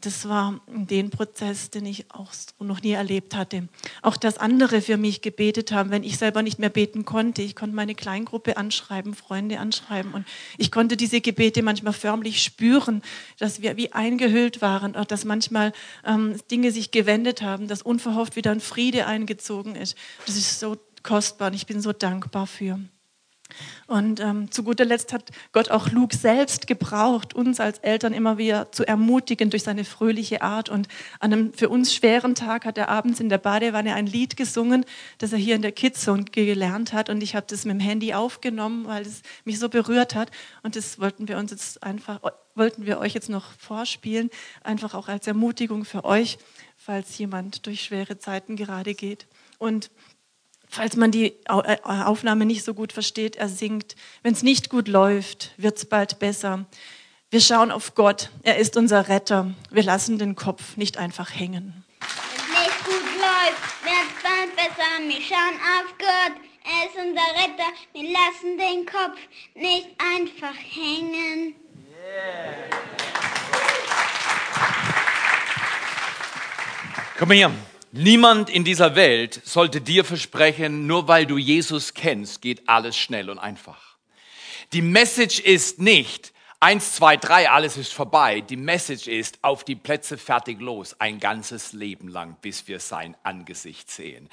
das 0.00 0.28
war 0.28 0.60
den 0.66 1.10
Prozess, 1.10 1.70
den 1.70 1.86
ich 1.86 2.10
auch 2.10 2.30
noch 2.58 2.82
nie 2.82 2.92
erlebt 2.92 3.34
hatte. 3.34 3.68
Auch 4.02 4.16
dass 4.16 4.38
andere 4.38 4.80
für 4.80 4.96
mich 4.96 5.20
gebetet 5.20 5.72
haben, 5.72 5.90
wenn 5.90 6.04
ich 6.04 6.18
selber 6.18 6.42
nicht 6.42 6.58
mehr 6.58 6.70
beten 6.70 7.04
konnte. 7.04 7.42
Ich 7.42 7.54
konnte 7.54 7.76
meine 7.76 7.94
Kleingruppe 7.94 8.56
anschreiben, 8.56 9.14
Freunde 9.14 9.58
anschreiben 9.58 10.12
und 10.12 10.26
ich 10.56 10.70
konnte 10.70 10.96
diese 10.96 11.20
Gebete 11.20 11.62
manchmal 11.62 11.92
förmlich 11.92 12.42
spüren, 12.42 13.02
dass 13.38 13.62
wir 13.62 13.76
wie 13.76 13.92
eingehüllt 13.92 14.62
waren, 14.62 14.96
auch 14.96 15.04
dass 15.04 15.24
manchmal 15.24 15.72
ähm, 16.04 16.36
Dinge 16.50 16.72
sich 16.72 16.90
gewendet 16.90 17.42
haben, 17.42 17.68
dass 17.68 17.82
unverhofft 17.82 18.36
wieder 18.36 18.50
ein 18.52 18.60
Friede 18.60 19.06
eingezogen 19.06 19.76
ist. 19.76 19.96
Das 20.26 20.36
ist 20.36 20.60
so 20.60 20.76
kostbar 21.02 21.48
und 21.48 21.54
ich 21.54 21.66
bin 21.66 21.80
so 21.80 21.92
dankbar 21.92 22.46
für. 22.46 22.78
Und 23.86 24.20
ähm, 24.20 24.50
zu 24.50 24.62
guter 24.62 24.84
Letzt 24.84 25.12
hat 25.12 25.30
Gott 25.52 25.70
auch 25.70 25.90
Luke 25.90 26.16
selbst 26.16 26.66
gebraucht, 26.66 27.34
uns 27.34 27.60
als 27.60 27.78
Eltern 27.78 28.12
immer 28.12 28.38
wieder 28.38 28.72
zu 28.72 28.86
ermutigen 28.86 29.50
durch 29.50 29.62
seine 29.62 29.84
fröhliche 29.84 30.42
Art. 30.42 30.68
Und 30.68 30.88
an 31.18 31.32
einem 31.32 31.52
für 31.52 31.68
uns 31.68 31.94
schweren 31.94 32.34
Tag 32.34 32.64
hat 32.64 32.78
er 32.78 32.88
abends 32.88 33.20
in 33.20 33.28
der 33.28 33.38
Badewanne 33.38 33.94
ein 33.94 34.06
Lied 34.06 34.36
gesungen, 34.36 34.84
das 35.18 35.32
er 35.32 35.38
hier 35.38 35.56
in 35.56 35.62
der 35.62 35.72
Kidzone 35.72 36.24
gelernt 36.24 36.92
hat. 36.92 37.10
Und 37.10 37.22
ich 37.22 37.34
habe 37.34 37.46
das 37.48 37.64
mit 37.64 37.74
dem 37.74 37.80
Handy 37.80 38.14
aufgenommen, 38.14 38.86
weil 38.86 39.02
es 39.02 39.22
mich 39.44 39.58
so 39.58 39.68
berührt 39.68 40.14
hat. 40.14 40.30
Und 40.62 40.76
das 40.76 40.98
wollten 40.98 41.28
wir 41.28 41.38
uns 41.38 41.50
jetzt 41.50 41.82
einfach, 41.82 42.20
wollten 42.54 42.86
wir 42.86 42.98
euch 42.98 43.14
jetzt 43.14 43.28
noch 43.28 43.52
vorspielen, 43.58 44.30
einfach 44.62 44.94
auch 44.94 45.08
als 45.08 45.26
Ermutigung 45.26 45.84
für 45.84 46.04
euch, 46.04 46.38
falls 46.76 47.16
jemand 47.18 47.66
durch 47.66 47.82
schwere 47.82 48.18
Zeiten 48.18 48.56
gerade 48.56 48.94
geht. 48.94 49.26
Und 49.58 49.90
falls 50.70 50.96
man 50.96 51.10
die 51.10 51.34
äh, 51.46 51.76
Aufnahme 51.82 52.46
nicht 52.46 52.64
so 52.64 52.74
gut 52.74 52.92
versteht, 52.92 53.36
er 53.36 53.48
singt, 53.48 53.96
wenn 54.22 54.32
es 54.32 54.42
nicht 54.42 54.70
gut 54.70 54.88
läuft, 54.88 55.52
wird 55.56 55.76
es 55.76 55.84
bald 55.84 56.18
besser. 56.18 56.64
Wir 57.30 57.40
schauen 57.40 57.70
auf 57.70 57.94
Gott, 57.94 58.30
er 58.42 58.58
ist 58.58 58.76
unser 58.76 59.08
Retter. 59.08 59.52
Wir 59.70 59.82
lassen 59.82 60.18
den 60.18 60.34
Kopf 60.34 60.76
nicht 60.76 60.96
einfach 60.96 61.30
hängen. 61.34 61.84
Wenn 62.00 62.38
es 62.38 62.66
nicht 62.66 62.84
gut 62.84 63.20
läuft, 63.20 63.84
wird 63.84 64.06
es 64.08 64.22
bald 64.22 64.56
besser. 64.56 64.84
Wir 65.06 65.20
schauen 65.20 65.56
auf 65.78 65.98
Gott, 65.98 66.36
er 66.64 66.86
ist 66.86 66.96
unser 66.96 67.28
Retter. 67.42 67.72
Wir 67.92 68.10
lassen 68.10 68.58
den 68.58 68.86
Kopf 68.86 69.18
nicht 69.54 69.88
einfach 69.98 70.54
hängen. 70.56 71.54
Yeah. 72.02 72.80
Komm 77.20 77.32
her. 77.32 77.52
Niemand 77.92 78.50
in 78.50 78.62
dieser 78.62 78.94
Welt 78.94 79.40
sollte 79.44 79.80
dir 79.80 80.04
versprechen, 80.04 80.86
nur 80.86 81.08
weil 81.08 81.26
du 81.26 81.38
Jesus 81.38 81.92
kennst, 81.92 82.40
geht 82.40 82.68
alles 82.68 82.96
schnell 82.96 83.28
und 83.28 83.40
einfach. 83.40 83.96
Die 84.72 84.82
Message 84.82 85.40
ist 85.40 85.80
nicht, 85.80 86.32
eins, 86.60 86.94
zwei, 86.94 87.16
drei, 87.16 87.50
alles 87.50 87.76
ist 87.76 87.92
vorbei. 87.92 88.42
Die 88.42 88.56
Message 88.56 89.08
ist, 89.08 89.40
auf 89.42 89.64
die 89.64 89.74
Plätze 89.74 90.18
fertig 90.18 90.60
los, 90.60 90.94
ein 91.00 91.18
ganzes 91.18 91.72
Leben 91.72 92.06
lang, 92.06 92.36
bis 92.40 92.68
wir 92.68 92.78
sein 92.78 93.16
Angesicht 93.24 93.90
sehen. 93.90 94.28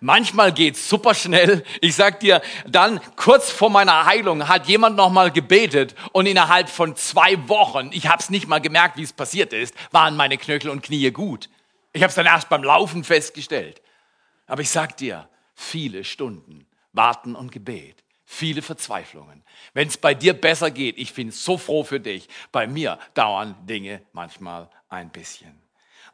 Manchmal 0.00 0.50
geht's 0.52 0.88
super 0.88 1.12
schnell. 1.12 1.64
Ich 1.82 1.94
sag 1.96 2.20
dir, 2.20 2.40
dann 2.66 2.98
kurz 3.16 3.50
vor 3.50 3.68
meiner 3.68 4.06
Heilung 4.06 4.48
hat 4.48 4.68
jemand 4.68 4.96
nochmal 4.96 5.30
gebetet 5.30 5.94
und 6.12 6.24
innerhalb 6.24 6.70
von 6.70 6.96
zwei 6.96 7.36
Wochen, 7.48 7.90
ich 7.92 8.06
habe 8.06 8.22
es 8.22 8.30
nicht 8.30 8.48
mal 8.48 8.60
gemerkt, 8.60 8.96
wie 8.96 9.02
es 9.02 9.12
passiert 9.12 9.52
ist, 9.52 9.74
waren 9.90 10.16
meine 10.16 10.38
Knöchel 10.38 10.70
und 10.70 10.82
Knie 10.82 11.10
gut. 11.10 11.50
Ich 11.92 12.02
habe 12.02 12.08
es 12.10 12.14
dann 12.14 12.26
erst 12.26 12.48
beim 12.48 12.64
Laufen 12.64 13.04
festgestellt. 13.04 13.82
Aber 14.46 14.62
ich 14.62 14.70
sag 14.70 14.96
dir, 14.96 15.28
viele 15.54 16.04
Stunden 16.04 16.66
Warten 16.92 17.34
und 17.34 17.52
Gebet, 17.52 18.04
viele 18.24 18.62
Verzweiflungen. 18.62 19.42
Wenn 19.72 19.88
es 19.88 19.96
bei 19.96 20.14
dir 20.14 20.34
besser 20.34 20.70
geht, 20.70 20.98
ich 20.98 21.14
bin 21.14 21.30
so 21.30 21.56
froh 21.56 21.84
für 21.84 22.00
dich. 22.00 22.28
Bei 22.50 22.66
mir 22.66 22.98
dauern 23.14 23.56
Dinge 23.66 24.02
manchmal 24.12 24.68
ein 24.88 25.10
bisschen. 25.10 25.58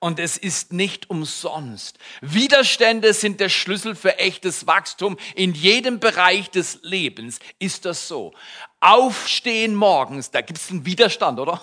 Und 0.00 0.20
es 0.20 0.36
ist 0.36 0.72
nicht 0.72 1.10
umsonst. 1.10 1.98
Widerstände 2.20 3.12
sind 3.12 3.40
der 3.40 3.48
Schlüssel 3.48 3.96
für 3.96 4.20
echtes 4.20 4.68
Wachstum. 4.68 5.18
In 5.34 5.54
jedem 5.54 5.98
Bereich 5.98 6.50
des 6.50 6.78
Lebens 6.82 7.40
ist 7.58 7.84
das 7.84 8.06
so. 8.06 8.32
Aufstehen 8.78 9.74
morgens, 9.74 10.30
da 10.30 10.40
gibt 10.40 10.60
es 10.60 10.70
einen 10.70 10.86
Widerstand, 10.86 11.40
oder? 11.40 11.60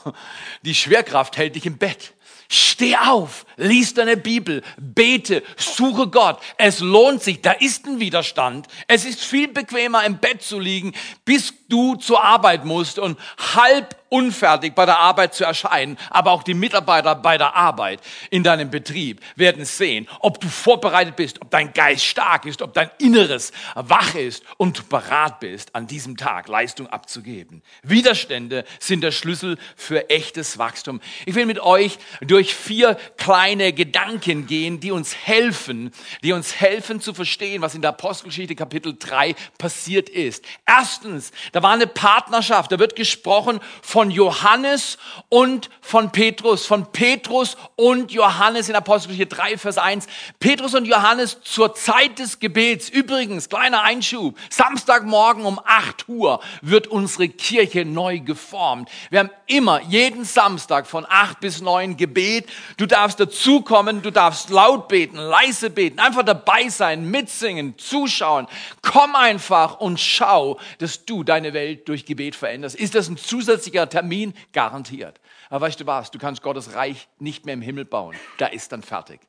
Die 0.64 0.76
Schwerkraft 0.76 1.38
hält 1.38 1.56
dich 1.56 1.66
im 1.66 1.78
Bett. 1.78 2.14
Steh 2.48 2.96
auf, 2.96 3.46
lies 3.58 3.94
deine 3.94 4.18
Bibel, 4.18 4.62
bete, 4.78 5.44
suche 5.58 6.08
Gott. 6.08 6.40
Es 6.58 6.80
lohnt 6.80 7.24
sich, 7.24 7.42
da 7.42 7.52
ist 7.52 7.86
ein 7.88 8.00
Widerstand. 8.00 8.68
Es 8.88 9.06
ist 9.06 9.24
viel 9.24 9.48
bequemer 9.48 10.04
im 10.06 10.18
Bett 10.18 10.42
zu 10.42 10.60
liegen, 10.60 10.94
bis 11.24 11.54
du 11.70 11.96
zur 11.96 12.24
Arbeit 12.24 12.66
musst 12.66 13.00
und 13.00 13.18
halb 13.56 13.96
unfertig 14.16 14.74
bei 14.76 14.86
der 14.86 14.98
Arbeit 14.98 15.34
zu 15.34 15.44
erscheinen, 15.44 15.98
aber 16.10 16.32
auch 16.32 16.44
die 16.44 16.54
Mitarbeiter 16.54 17.16
bei 17.16 17.38
der 17.38 17.54
Arbeit 17.54 18.00
in 18.30 18.44
deinem 18.44 18.70
Betrieb 18.70 19.20
werden 19.36 19.66
sehen, 19.66 20.08
ob 20.22 20.40
du 20.40 20.48
vorbereitet 20.48 21.18
bist, 21.18 21.42
ob 21.42 21.52
dein 21.52 21.74
Geist 21.74 22.06
stark 22.06 22.46
ist, 22.46 22.62
ob 22.62 22.74
dein 22.74 22.90
Inneres 22.98 23.52
wach 23.76 24.16
ist 24.16 24.46
und 24.56 24.80
du 24.80 24.84
bereit 24.84 25.42
bist, 25.42 25.76
an 25.76 25.86
diesem 25.86 26.16
Tag 26.16 26.48
Leistung 26.48 26.88
abzugeben. 26.88 27.62
Widerstände 27.84 28.64
sind 28.80 29.02
der 29.02 29.12
Schlüssel 29.12 29.58
für 29.76 30.10
echtes 30.10 30.58
Wachstum. 30.58 31.02
Ich 31.26 31.36
will 31.36 31.46
mit 31.46 31.60
euch 31.60 31.98
durch 32.22 32.56
vier 32.56 32.96
kleine 33.18 33.74
Gedanken 33.74 34.48
gehen, 34.48 34.80
die 34.80 34.92
uns 34.92 35.14
helfen, 35.14 35.92
die 36.24 36.32
uns 36.32 36.56
helfen 36.56 37.02
zu 37.02 37.14
verstehen, 37.14 37.62
was 37.62 37.76
in 37.76 37.82
der 37.82 37.90
Apostelgeschichte 37.90 38.56
Kapitel 38.56 38.96
3 38.98 39.36
passiert 39.58 40.08
ist. 40.08 40.46
Erstens, 40.66 41.32
da 41.52 41.62
war 41.62 41.74
eine 41.74 41.88
Partnerschaft, 41.88 42.72
da 42.72 42.80
wird 42.80 42.96
gesprochen 42.96 43.60
von 43.82 44.05
von 44.06 44.12
Johannes 44.12 45.00
und 45.30 45.72
von 45.82 46.12
Petrus, 46.12 46.68
von 46.68 46.92
Petrus 46.92 47.58
und 47.76 48.12
Johannes 48.12 48.70
in 48.70 48.76
Apostelgeschichte 48.76 49.36
3, 49.36 49.58
Vers 49.58 49.80
1. 49.80 50.06
Petrus 50.40 50.76
und 50.76 50.86
Johannes 50.86 51.42
zur 51.42 51.74
Zeit 51.74 52.20
des 52.20 52.40
Gebets. 52.40 52.88
Übrigens, 52.88 53.50
kleiner 53.50 53.82
Einschub, 53.82 54.38
Samstagmorgen 54.52 55.46
um 55.46 55.60
8 55.66 56.08
Uhr 56.08 56.40
wird 56.62 56.86
unsere 56.86 57.30
Kirche 57.30 57.84
neu 57.84 58.20
geformt. 58.20 58.90
Wir 59.10 59.22
haben 59.22 59.32
immer, 59.48 59.82
jeden 59.82 60.24
Samstag 60.24 60.86
von 60.86 61.04
8 61.10 61.40
bis 61.40 61.62
9 61.62 61.98
Gebet. 61.98 62.46
Du 62.78 62.86
darfst 62.86 63.20
dazukommen, 63.20 64.04
du 64.04 64.12
darfst 64.12 64.52
laut 64.52 64.88
beten, 64.88 65.18
leise 65.18 65.72
beten, 65.72 66.00
einfach 66.00 66.24
dabei 66.24 66.70
sein, 66.70 67.10
mitsingen, 67.10 67.76
zuschauen. 67.80 68.46
Komm 68.84 69.16
einfach 69.16 69.80
und 69.80 70.00
schau, 70.00 70.60
dass 70.78 71.06
du 71.06 71.24
deine 71.24 71.54
Welt 71.54 71.88
durch 71.90 72.06
Gebet 72.06 72.36
veränderst. 72.36 72.76
Ist 72.76 72.94
das 72.94 73.10
ein 73.10 73.18
zusätzlicher 73.18 73.85
Termin 73.90 74.34
garantiert. 74.54 75.20
Aber 75.50 75.66
weißt 75.66 75.80
du 75.80 75.86
was, 75.86 76.12
du 76.12 76.20
kannst 76.20 76.42
Gottes 76.42 76.74
Reich 76.74 77.08
nicht 77.20 77.46
mehr 77.46 77.54
im 77.54 77.62
Himmel 77.62 77.86
bauen. 77.86 78.16
Da 78.38 78.48
ist 78.48 78.72
dann 78.72 78.82
fertig. 78.82 79.20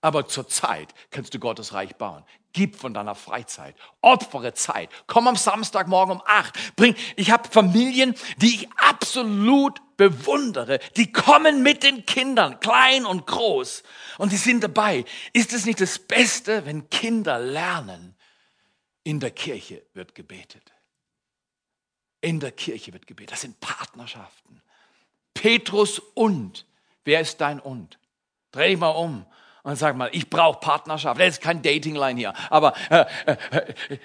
Aber 0.00 0.28
zur 0.28 0.46
Zeit 0.46 0.94
kannst 1.10 1.34
du 1.34 1.38
Gottes 1.38 1.72
Reich 1.72 1.96
bauen. 1.96 2.24
Gib 2.52 2.76
von 2.76 2.94
deiner 2.94 3.14
Freizeit. 3.14 3.74
Opfere 4.00 4.54
Zeit. 4.54 4.88
Komm 5.06 5.26
am 5.26 5.36
Samstagmorgen 5.36 6.16
um 6.16 6.22
acht. 6.26 6.76
Bring, 6.76 6.94
ich 7.16 7.30
habe 7.30 7.48
Familien, 7.48 8.14
die 8.38 8.54
ich 8.54 8.68
absolut 8.76 9.80
bewundere. 9.96 10.78
Die 10.96 11.10
kommen 11.12 11.62
mit 11.62 11.82
den 11.82 12.06
Kindern, 12.06 12.60
klein 12.60 13.04
und 13.04 13.26
groß. 13.26 13.82
Und 14.18 14.32
die 14.32 14.36
sind 14.36 14.62
dabei. 14.62 15.04
Ist 15.32 15.52
es 15.52 15.66
nicht 15.66 15.80
das 15.80 15.98
Beste, 15.98 16.64
wenn 16.66 16.88
Kinder 16.88 17.38
lernen, 17.38 18.14
in 19.02 19.20
der 19.20 19.30
Kirche 19.30 19.84
wird 19.94 20.14
gebetet? 20.14 20.75
In 22.26 22.40
der 22.40 22.50
Kirche 22.50 22.92
wird 22.92 23.06
gebetet. 23.06 23.34
Das 23.34 23.42
sind 23.42 23.60
Partnerschaften. 23.60 24.60
Petrus 25.32 26.00
und. 26.00 26.66
Wer 27.04 27.20
ist 27.20 27.40
dein 27.40 27.60
und? 27.60 28.00
Dreh 28.50 28.70
dich 28.70 28.78
mal 28.80 28.88
um 28.88 29.24
und 29.62 29.76
sag 29.76 29.96
mal, 29.96 30.10
ich 30.10 30.28
brauche 30.28 30.58
Partnerschaft. 30.58 31.20
Das 31.20 31.28
ist 31.28 31.40
kein 31.40 31.62
Datingline 31.62 32.18
hier, 32.18 32.34
aber 32.50 32.74
äh, 32.90 33.04
äh, 33.26 33.36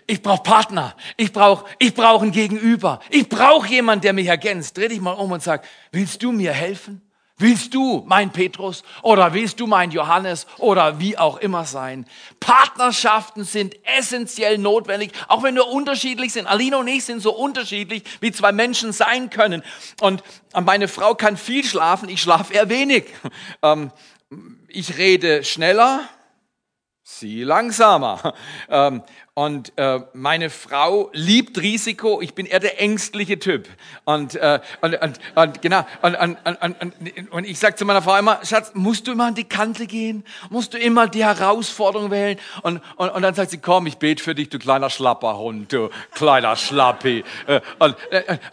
ich 0.05 0.21
brauche 0.21 0.43
Partner. 0.43 0.95
Ich 1.17 1.33
brauche 1.33 1.65
ich 1.79 1.95
brauch 1.95 2.21
ein 2.21 2.31
Gegenüber. 2.31 2.99
Ich 3.09 3.27
brauche 3.27 3.67
jemanden, 3.67 4.03
der 4.03 4.13
mich 4.13 4.27
ergänzt. 4.27 4.77
Dreh 4.77 4.89
dich 4.89 5.01
mal 5.01 5.13
um 5.13 5.31
und 5.31 5.41
sag, 5.41 5.67
willst 5.91 6.21
du 6.21 6.31
mir 6.31 6.53
helfen? 6.53 7.01
Willst 7.41 7.73
du 7.73 8.03
mein 8.05 8.31
Petrus 8.31 8.83
oder 9.01 9.33
willst 9.33 9.59
du 9.59 9.65
mein 9.65 9.89
Johannes 9.89 10.45
oder 10.59 10.99
wie 10.99 11.17
auch 11.17 11.37
immer 11.37 11.65
sein? 11.65 12.05
Partnerschaften 12.39 13.45
sind 13.45 13.75
essentiell 13.83 14.59
notwendig, 14.59 15.11
auch 15.27 15.41
wenn 15.41 15.55
wir 15.55 15.65
unterschiedlich 15.65 16.33
sind. 16.33 16.45
Alina 16.45 16.77
und 16.77 16.87
ich 16.87 17.03
sind 17.03 17.19
so 17.19 17.33
unterschiedlich, 17.33 18.03
wie 18.19 18.31
zwei 18.31 18.51
Menschen 18.51 18.93
sein 18.93 19.31
können. 19.31 19.63
Und 20.01 20.21
meine 20.53 20.87
Frau 20.87 21.15
kann 21.15 21.35
viel 21.35 21.63
schlafen, 21.63 22.09
ich 22.09 22.21
schlafe 22.21 22.53
eher 22.53 22.69
wenig. 22.69 23.05
Ähm, 23.63 23.91
ich 24.67 24.97
rede 24.97 25.43
schneller, 25.43 26.01
sie 27.19 27.43
langsamer. 27.43 28.33
Ähm, 28.69 29.03
und 29.33 29.77
äh, 29.77 30.01
meine 30.13 30.49
Frau 30.49 31.09
liebt 31.13 31.57
Risiko. 31.57 32.21
Ich 32.21 32.33
bin 32.33 32.45
eher 32.45 32.59
der 32.59 32.81
ängstliche 32.81 33.39
Typ. 33.39 33.67
Und, 34.05 34.35
äh, 34.35 34.59
und, 34.81 35.01
und, 35.01 35.19
und 35.35 35.61
genau. 35.61 35.85
Und, 36.01 36.15
und, 36.15 36.37
und, 36.61 37.31
und 37.31 37.45
ich 37.45 37.59
sage 37.59 37.75
zu 37.75 37.85
meiner 37.85 38.01
Frau 38.01 38.17
immer, 38.17 38.39
Schatz, 38.45 38.71
musst 38.73 39.07
du 39.07 39.13
immer 39.13 39.27
an 39.27 39.35
die 39.35 39.43
Kante 39.43 39.87
gehen? 39.87 40.23
Musst 40.49 40.73
du 40.73 40.77
immer 40.77 41.07
die 41.07 41.23
Herausforderung 41.23 42.11
wählen? 42.11 42.37
Und, 42.61 42.81
und, 42.97 43.09
und 43.09 43.21
dann 43.21 43.33
sagt 43.33 43.51
sie, 43.51 43.57
komm, 43.57 43.87
ich 43.87 43.97
bete 43.97 44.23
für 44.23 44.35
dich, 44.35 44.49
du 44.49 44.59
kleiner 44.59 44.89
Schlapperhund, 44.89 45.71
du 45.71 45.89
kleiner 46.13 46.55
Schlappi. 46.55 47.23
Äh, 47.47 47.61
und, 47.79 47.95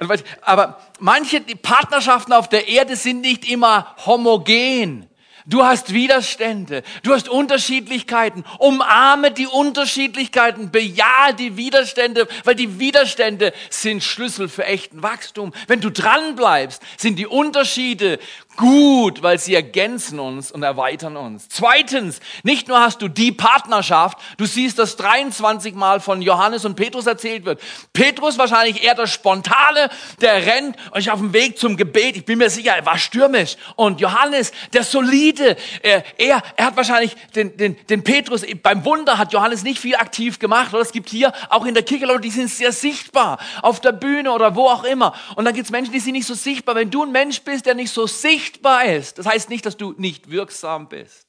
und, 0.01 0.25
aber 0.43 0.81
manche 0.99 1.41
Partnerschaften 1.41 2.33
auf 2.33 2.49
der 2.49 2.69
Erde 2.69 2.97
sind 2.97 3.21
nicht 3.21 3.49
immer 3.49 3.95
homogen. 4.07 5.09
Du 5.49 5.65
hast 5.65 5.95
Widerstände, 5.95 6.83
du 7.05 7.15
hast 7.15 7.27
Unterschiedlichkeiten. 7.31 8.45
Umarme 8.59 9.31
die 9.31 9.47
Unterschiedlichkeiten, 9.47 10.71
bejahe 10.71 11.33
die 11.33 11.57
Widerstände, 11.57 12.29
weil 12.45 12.55
die 12.55 12.79
Widerstände 12.79 13.55
sind 13.71 14.05
Schlüssel 14.05 14.51
für 14.51 14.67
echten 14.67 15.03
Wachstum. 15.03 15.55
Wenn 15.67 15.81
du 15.81 15.91
dran 15.91 16.37
bleibst, 16.37 16.83
sind 16.99 17.19
die 17.19 17.27
Unterschiede 17.27 18.19
gut, 18.59 19.23
weil 19.23 19.39
sie 19.39 19.55
ergänzen 19.55 20.19
uns 20.19 20.51
und 20.53 20.63
erweitern 20.65 21.17
uns. 21.17 21.49
Zweitens, 21.49 22.21
nicht 22.43 22.69
nur 22.69 22.81
hast 22.81 23.01
du 23.01 23.09
die 23.09 23.33
Partnerschaft, 23.33 24.19
du 24.37 24.45
siehst, 24.45 24.79
dass 24.79 24.97
23 24.97 25.75
Mal 25.75 26.01
von 26.01 26.21
Johannes 26.21 26.65
und 26.65 26.75
Petrus 26.75 27.07
erzählt 27.07 27.47
wird. 27.47 27.63
Petrus 27.93 28.37
wahrscheinlich 28.37 28.83
eher 28.83 28.97
der 28.97 29.07
Spontane, 29.07 29.89
der 30.21 30.45
rennt 30.45 30.77
und 30.91 30.99
ist 30.99 31.09
auf 31.09 31.21
dem 31.21 31.33
Weg 31.33 31.59
zum 31.59 31.77
Gebet. 31.77 32.17
Ich 32.17 32.25
bin 32.25 32.39
mir 32.39 32.51
sicher, 32.51 32.73
er 32.77 32.85
war 32.85 32.99
stürmisch. 32.99 33.57
Und 33.77 34.01
Johannes, 34.01 34.51
der 34.73 34.83
Solide, 34.83 35.57
er, 35.83 36.05
er, 36.19 36.43
er 36.57 36.67
hat 36.67 36.77
wahrscheinlich 36.77 37.17
den, 37.37 37.57
den, 37.57 37.77
den 37.87 38.03
Petrus, 38.03 38.45
beim 38.63 38.85
Wunder 38.85 39.19
hat 39.19 39.33
Johannes 39.33 39.63
nicht 39.63 39.79
viel 39.79 39.95
aktiv 39.95 40.41
gemacht. 40.41 40.75
Oder 40.75 40.83
es 40.83 40.91
gibt 40.91 41.09
hier 41.09 41.33
auch 41.49 41.65
in 41.65 41.75
der 41.75 41.85
Kirche 41.85 42.07
Leute, 42.07 42.23
die 42.23 42.31
sind 42.31 42.51
sehr 42.51 42.73
sichtbar, 42.73 43.39
auf 43.63 43.81
der 43.81 43.93
Bühne 43.93 44.33
oder 44.33 44.57
wo 44.57 44.67
auch 44.67 44.83
immer. 44.83 45.15
Und 45.37 45.45
dann 45.45 45.55
gibt 45.55 45.67
es 45.67 45.71
Menschen, 45.71 45.93
die 45.93 46.01
sind 46.01 46.15
nicht 46.15 46.27
so 46.27 46.35
sichtbar. 46.35 46.75
Wenn 46.75 46.91
du 46.91 47.05
ein 47.05 47.13
Mensch 47.13 47.41
bist, 47.43 47.65
der 47.65 47.77
nicht 47.77 47.93
so 47.93 48.09
sichtbar 48.09 48.48
sichtbar 48.49 48.85
ist. 48.87 49.19
Das 49.19 49.27
heißt 49.27 49.51
nicht, 49.51 49.67
dass 49.67 49.77
du 49.77 49.95
nicht 49.99 50.31
wirksam 50.31 50.89
bist. 50.89 51.27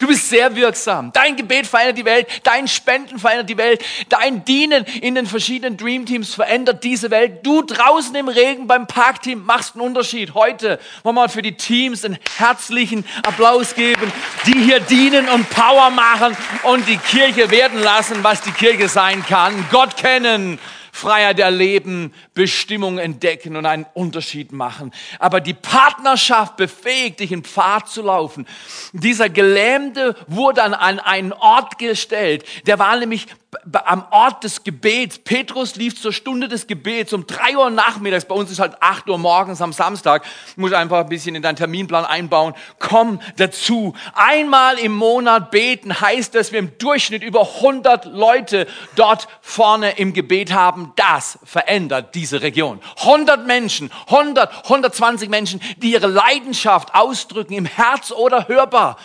Du 0.00 0.08
bist 0.08 0.28
sehr 0.28 0.56
wirksam. 0.56 1.12
Dein 1.12 1.36
Gebet 1.36 1.66
verändert 1.66 1.98
die 1.98 2.04
Welt, 2.04 2.26
dein 2.42 2.66
Spenden 2.66 3.18
verändert 3.18 3.48
die 3.48 3.58
Welt, 3.58 3.84
dein 4.08 4.44
Dienen 4.44 4.84
in 4.84 5.14
den 5.14 5.26
verschiedenen 5.26 5.76
Dream 5.76 6.04
Teams 6.04 6.34
verändert 6.34 6.82
diese 6.82 7.10
Welt. 7.12 7.46
Du 7.46 7.62
draußen 7.62 8.14
im 8.16 8.26
Regen 8.28 8.66
beim 8.66 8.88
Parkteam 8.88 9.44
machst 9.44 9.74
einen 9.74 9.84
Unterschied. 9.84 10.34
Heute 10.34 10.80
wollen 11.04 11.14
wir 11.14 11.28
für 11.28 11.42
die 11.42 11.56
Teams 11.56 12.04
einen 12.04 12.18
herzlichen 12.38 13.04
Applaus 13.24 13.74
geben, 13.74 14.10
die 14.46 14.58
hier 14.58 14.80
dienen 14.80 15.28
und 15.28 15.48
Power 15.50 15.90
machen 15.90 16.36
und 16.64 16.88
die 16.88 16.98
Kirche 16.98 17.50
werden 17.50 17.80
lassen, 17.80 18.24
was 18.24 18.40
die 18.40 18.52
Kirche 18.52 18.88
sein 18.88 19.24
kann. 19.24 19.64
Gott 19.70 19.96
kennen 19.96 20.58
Freiheit 20.94 21.40
erleben, 21.40 22.14
Bestimmung 22.34 22.98
entdecken 22.98 23.56
und 23.56 23.66
einen 23.66 23.84
Unterschied 23.94 24.52
machen. 24.52 24.92
Aber 25.18 25.40
die 25.40 25.52
Partnerschaft 25.52 26.56
befähigt 26.56 27.18
dich, 27.18 27.32
in 27.32 27.42
Pfad 27.42 27.88
zu 27.88 28.02
laufen. 28.02 28.46
Dieser 28.92 29.28
Gelähmte 29.28 30.14
wurde 30.28 30.62
an 30.62 31.00
einen 31.00 31.32
Ort 31.32 31.78
gestellt. 31.78 32.44
Der 32.68 32.78
war 32.78 32.96
nämlich 32.96 33.26
am 33.72 34.04
Ort 34.10 34.44
des 34.44 34.64
Gebets. 34.64 35.18
Petrus 35.18 35.76
lief 35.76 36.00
zur 36.00 36.12
Stunde 36.12 36.48
des 36.48 36.66
Gebets 36.66 37.12
um 37.12 37.26
drei 37.26 37.56
Uhr 37.56 37.70
nachmittags. 37.70 38.24
Bei 38.24 38.34
uns 38.34 38.50
ist 38.50 38.58
halt 38.58 38.76
acht 38.80 39.08
Uhr 39.08 39.18
morgens 39.18 39.60
am 39.60 39.72
Samstag. 39.72 40.24
Du 40.54 40.60
musst 40.60 40.74
einfach 40.74 40.98
ein 40.98 41.08
bisschen 41.08 41.34
in 41.34 41.42
deinen 41.42 41.56
Terminplan 41.56 42.04
einbauen. 42.04 42.54
Komm 42.78 43.20
dazu. 43.36 43.94
Einmal 44.14 44.78
im 44.78 44.92
Monat 44.92 45.50
beten 45.50 46.00
heißt, 46.00 46.34
dass 46.34 46.52
wir 46.52 46.58
im 46.58 46.76
Durchschnitt 46.78 47.22
über 47.22 47.42
100 47.56 48.06
Leute 48.06 48.66
dort 48.96 49.28
vorne 49.40 49.92
im 49.98 50.12
Gebet 50.12 50.52
haben. 50.52 50.92
Das 50.96 51.38
verändert 51.44 52.14
diese 52.14 52.42
Region. 52.42 52.80
100 53.00 53.46
Menschen, 53.46 53.90
100, 54.08 54.64
120 54.64 55.28
Menschen, 55.28 55.60
die 55.78 55.92
ihre 55.92 56.06
Leidenschaft 56.06 56.94
ausdrücken 56.94 57.54
im 57.54 57.66
Herz 57.66 58.12
oder 58.12 58.48
hörbar 58.48 58.96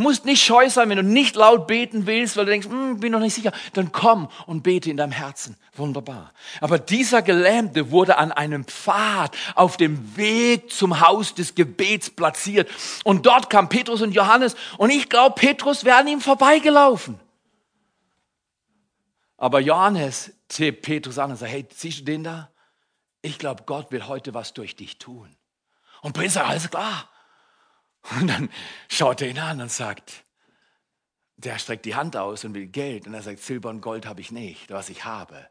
musst 0.00 0.24
nicht 0.24 0.42
scheu 0.42 0.68
sein, 0.68 0.88
wenn 0.88 0.96
du 0.96 1.02
nicht 1.02 1.36
laut 1.36 1.66
beten 1.66 2.06
willst, 2.06 2.36
weil 2.36 2.46
du 2.46 2.50
denkst, 2.50 2.68
hm, 2.68 2.98
bin 2.98 3.12
noch 3.12 3.20
nicht 3.20 3.34
sicher. 3.34 3.52
Dann 3.74 3.92
komm 3.92 4.28
und 4.46 4.62
bete 4.62 4.90
in 4.90 4.96
deinem 4.96 5.12
Herzen. 5.12 5.56
Wunderbar. 5.76 6.32
Aber 6.60 6.78
dieser 6.78 7.22
Gelähmte 7.22 7.90
wurde 7.90 8.16
an 8.16 8.32
einem 8.32 8.64
Pfad 8.64 9.36
auf 9.54 9.76
dem 9.76 10.16
Weg 10.16 10.72
zum 10.72 11.00
Haus 11.00 11.34
des 11.34 11.54
Gebets 11.54 12.10
platziert. 12.10 12.68
Und 13.04 13.26
dort 13.26 13.50
kam 13.50 13.68
Petrus 13.68 14.02
und 14.02 14.12
Johannes. 14.12 14.56
Und 14.78 14.90
ich 14.90 15.08
glaube, 15.08 15.34
Petrus 15.36 15.84
wäre 15.84 15.98
an 15.98 16.08
ihm 16.08 16.20
vorbeigelaufen. 16.20 17.20
Aber 19.36 19.60
Johannes 19.60 20.32
tippt 20.48 20.82
Petrus 20.82 21.18
an 21.18 21.30
und 21.30 21.36
sagt, 21.36 21.52
hey, 21.52 21.66
siehst 21.74 22.00
du 22.00 22.04
den 22.04 22.24
da? 22.24 22.50
Ich 23.22 23.38
glaube, 23.38 23.64
Gott 23.66 23.92
will 23.92 24.06
heute 24.06 24.34
was 24.34 24.54
durch 24.54 24.76
dich 24.76 24.98
tun. 24.98 25.36
Und 26.02 26.14
Petrus 26.14 26.34
sagt, 26.34 26.48
alles 26.48 26.70
klar. 26.70 27.09
Und 28.18 28.28
dann 28.28 28.50
schaut 28.88 29.20
er 29.20 29.28
ihn 29.28 29.38
an 29.38 29.60
und 29.60 29.70
sagt, 29.70 30.24
der 31.36 31.58
streckt 31.58 31.86
die 31.86 31.94
Hand 31.94 32.16
aus 32.16 32.44
und 32.44 32.54
will 32.54 32.66
Geld. 32.66 33.06
Und 33.06 33.14
er 33.14 33.22
sagt, 33.22 33.40
Silber 33.40 33.70
und 33.70 33.80
Gold 33.80 34.06
habe 34.06 34.20
ich 34.20 34.30
nicht, 34.30 34.70
was 34.70 34.88
ich 34.88 35.04
habe, 35.04 35.48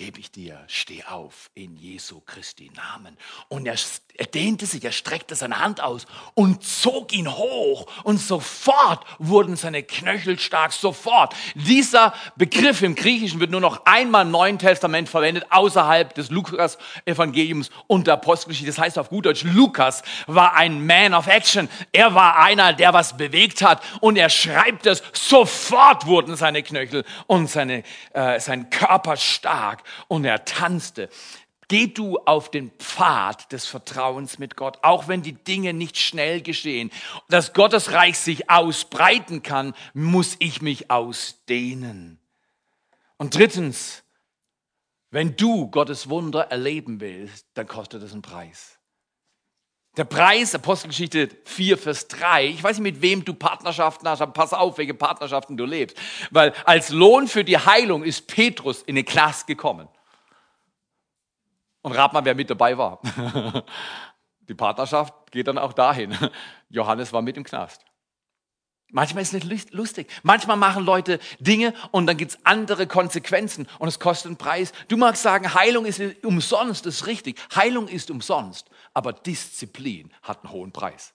gebe 0.00 0.18
ich 0.18 0.30
dir, 0.30 0.58
steh 0.66 1.04
auf 1.04 1.50
in 1.52 1.76
Jesu 1.76 2.22
Christi 2.24 2.70
Namen. 2.74 3.18
Und 3.50 3.66
er, 3.66 3.76
er 4.14 4.24
dehnte 4.24 4.64
sich, 4.64 4.82
er 4.82 4.92
streckte 4.92 5.34
seine 5.34 5.58
Hand 5.58 5.82
aus 5.82 6.06
und 6.32 6.64
zog 6.64 7.12
ihn 7.12 7.30
hoch. 7.30 7.86
Und 8.02 8.16
sofort 8.16 9.04
wurden 9.18 9.56
seine 9.56 9.82
Knöchel 9.82 10.38
stark, 10.38 10.72
sofort. 10.72 11.36
Dieser 11.54 12.14
Begriff 12.36 12.80
im 12.80 12.94
Griechischen 12.94 13.40
wird 13.40 13.50
nur 13.50 13.60
noch 13.60 13.84
einmal 13.84 14.24
im 14.24 14.30
Neuen 14.30 14.58
Testament 14.58 15.10
verwendet, 15.10 15.44
außerhalb 15.50 16.14
des 16.14 16.30
Lukas-Evangeliums 16.30 17.68
und 17.86 18.06
der 18.06 18.14
Apostelgeschichte. 18.14 18.72
Das 18.72 18.78
heißt 18.78 18.98
auf 18.98 19.10
gut 19.10 19.26
Deutsch, 19.26 19.44
Lukas 19.44 20.02
war 20.26 20.54
ein 20.54 20.86
Man 20.86 21.12
of 21.12 21.26
Action. 21.26 21.68
Er 21.92 22.14
war 22.14 22.38
einer, 22.38 22.72
der 22.72 22.94
was 22.94 23.18
bewegt 23.18 23.60
hat. 23.60 23.82
Und 24.00 24.16
er 24.16 24.30
schreibt 24.30 24.86
es, 24.86 25.02
sofort 25.12 26.06
wurden 26.06 26.36
seine 26.36 26.62
Knöchel 26.62 27.04
und 27.26 27.50
seine, 27.50 27.82
äh, 28.14 28.40
sein 28.40 28.70
Körper 28.70 29.18
stark 29.18 29.84
und 30.08 30.24
er 30.24 30.44
tanzte. 30.44 31.08
Geh 31.68 31.86
du 31.86 32.18
auf 32.18 32.50
den 32.50 32.72
Pfad 32.72 33.52
des 33.52 33.66
Vertrauens 33.66 34.40
mit 34.40 34.56
Gott, 34.56 34.78
auch 34.82 35.06
wenn 35.06 35.22
die 35.22 35.34
Dinge 35.34 35.72
nicht 35.72 35.98
schnell 35.98 36.42
geschehen. 36.42 36.90
Dass 37.28 37.52
Gottes 37.52 37.92
Reich 37.92 38.18
sich 38.18 38.50
ausbreiten 38.50 39.44
kann, 39.44 39.74
muss 39.94 40.34
ich 40.40 40.62
mich 40.62 40.90
ausdehnen. 40.90 42.18
Und 43.18 43.36
drittens, 43.36 44.02
wenn 45.12 45.36
du 45.36 45.70
Gottes 45.70 46.08
Wunder 46.08 46.50
erleben 46.50 47.00
willst, 47.00 47.46
dann 47.54 47.68
kostet 47.68 48.02
es 48.02 48.12
einen 48.14 48.22
Preis. 48.22 48.79
Der 50.00 50.06
Preis, 50.06 50.54
Apostelgeschichte 50.54 51.28
4, 51.44 51.76
Vers 51.76 52.08
3. 52.08 52.46
Ich 52.46 52.64
weiß 52.64 52.78
nicht, 52.78 52.94
mit 52.94 53.02
wem 53.02 53.22
du 53.22 53.34
Partnerschaften 53.34 54.08
hast, 54.08 54.22
aber 54.22 54.32
pass 54.32 54.54
auf, 54.54 54.78
welche 54.78 54.94
Partnerschaften 54.94 55.58
du 55.58 55.66
lebst. 55.66 55.94
Weil 56.30 56.54
als 56.64 56.88
Lohn 56.88 57.28
für 57.28 57.44
die 57.44 57.58
Heilung 57.58 58.02
ist 58.02 58.26
Petrus 58.26 58.80
in 58.80 58.94
den 58.94 59.04
Knast 59.04 59.46
gekommen. 59.46 59.88
Und 61.82 61.92
rat 61.92 62.14
mal, 62.14 62.24
wer 62.24 62.34
mit 62.34 62.48
dabei 62.48 62.78
war. 62.78 63.02
Die 64.48 64.54
Partnerschaft 64.54 65.12
geht 65.32 65.48
dann 65.48 65.58
auch 65.58 65.74
dahin. 65.74 66.16
Johannes 66.70 67.12
war 67.12 67.20
mit 67.20 67.36
im 67.36 67.44
Knast. 67.44 67.84
Manchmal 68.92 69.22
ist 69.22 69.34
es 69.34 69.44
nicht 69.44 69.72
lustig. 69.72 70.08
Manchmal 70.22 70.56
machen 70.56 70.84
Leute 70.84 71.20
Dinge 71.38 71.74
und 71.90 72.06
dann 72.06 72.16
gibt 72.16 72.32
es 72.32 72.38
andere 72.44 72.86
Konsequenzen 72.86 73.68
und 73.78 73.88
es 73.88 73.98
kostet 73.98 74.26
einen 74.26 74.36
Preis. 74.36 74.72
Du 74.88 74.96
magst 74.96 75.22
sagen, 75.22 75.54
Heilung 75.54 75.84
ist 75.84 76.00
umsonst, 76.24 76.86
das 76.86 76.96
ist 76.96 77.06
richtig. 77.06 77.38
Heilung 77.54 77.88
ist 77.88 78.10
umsonst, 78.10 78.68
aber 78.94 79.12
Disziplin 79.12 80.10
hat 80.22 80.44
einen 80.44 80.52
hohen 80.52 80.72
Preis 80.72 81.14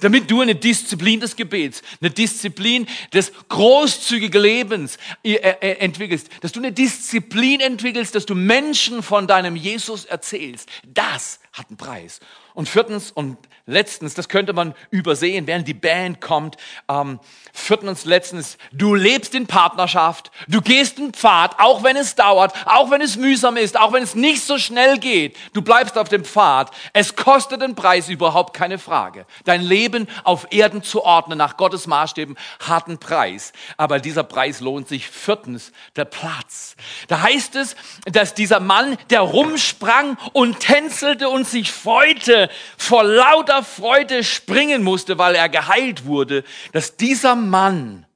damit 0.00 0.30
du 0.30 0.40
eine 0.40 0.54
Disziplin 0.54 1.20
des 1.20 1.36
Gebets, 1.36 1.82
eine 2.00 2.10
Disziplin 2.10 2.86
des 3.12 3.32
großzügigen 3.48 4.40
Lebens 4.40 4.98
äh, 5.24 5.34
äh, 5.34 5.78
entwickelst, 5.78 6.28
dass 6.40 6.52
du 6.52 6.60
eine 6.60 6.72
Disziplin 6.72 7.60
entwickelst, 7.60 8.14
dass 8.14 8.26
du 8.26 8.34
Menschen 8.34 9.02
von 9.02 9.26
deinem 9.26 9.56
Jesus 9.56 10.04
erzählst. 10.04 10.68
Das 10.86 11.40
hat 11.52 11.68
einen 11.68 11.76
Preis. 11.76 12.20
Und 12.54 12.68
viertens 12.68 13.10
und 13.10 13.38
letztens, 13.68 14.14
das 14.14 14.28
könnte 14.28 14.52
man 14.52 14.74
übersehen, 14.90 15.46
während 15.46 15.68
die 15.68 15.74
Band 15.74 16.20
kommt. 16.20 16.56
Ähm, 16.88 17.20
viertens, 17.52 18.04
letztens, 18.04 18.58
du 18.72 18.94
lebst 18.94 19.34
in 19.34 19.46
Partnerschaft, 19.46 20.32
du 20.48 20.60
gehst 20.60 20.98
einen 20.98 21.12
Pfad, 21.12 21.60
auch 21.60 21.84
wenn 21.84 21.96
es 21.96 22.14
dauert, 22.14 22.54
auch 22.66 22.90
wenn 22.90 23.02
es 23.02 23.16
mühsam 23.16 23.56
ist, 23.56 23.78
auch 23.78 23.92
wenn 23.92 24.02
es 24.02 24.14
nicht 24.14 24.42
so 24.42 24.58
schnell 24.58 24.98
geht. 24.98 25.36
Du 25.52 25.62
bleibst 25.62 25.98
auf 25.98 26.08
dem 26.08 26.24
Pfad. 26.24 26.70
Es 26.94 27.14
kostet 27.14 27.60
den 27.60 27.74
Preis, 27.74 28.08
überhaupt 28.08 28.54
keine 28.54 28.78
Frage. 28.78 29.26
Dein 29.44 29.60
Leben 29.60 30.08
auf 30.24 30.46
Erden 30.50 30.82
zu 30.82 31.04
ordnen, 31.04 31.36
nach 31.36 31.58
Gottes 31.58 31.86
Maßstäben, 31.86 32.36
hat 32.60 32.86
einen 32.86 32.98
Preis. 32.98 33.52
Aber 33.76 34.00
dieser 34.00 34.24
Preis 34.24 34.60
lohnt 34.60 34.88
sich. 34.88 35.08
Viertens, 35.08 35.72
der 35.94 36.06
Platz. 36.06 36.74
Da 37.08 37.20
heißt 37.20 37.54
es, 37.56 37.76
dass 38.06 38.34
dieser 38.34 38.60
Mann, 38.60 38.96
der 39.10 39.20
rumsprang 39.20 40.16
und 40.32 40.60
tänzelte 40.60 41.28
und 41.28 41.46
sich 41.46 41.70
freute, 41.70 42.48
vor 42.78 43.04
lauter 43.04 43.57
Freude 43.62 44.24
springen 44.24 44.82
musste, 44.82 45.18
weil 45.18 45.34
er 45.34 45.48
geheilt 45.48 46.06
wurde, 46.06 46.44
dass 46.72 46.96
dieser 46.96 47.34
Mann 47.34 48.06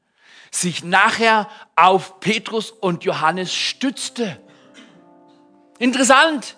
sich 0.50 0.84
nachher 0.84 1.48
auf 1.76 2.20
Petrus 2.20 2.70
und 2.70 3.04
Johannes 3.04 3.54
stützte. 3.54 4.38
Interessant. 5.78 6.56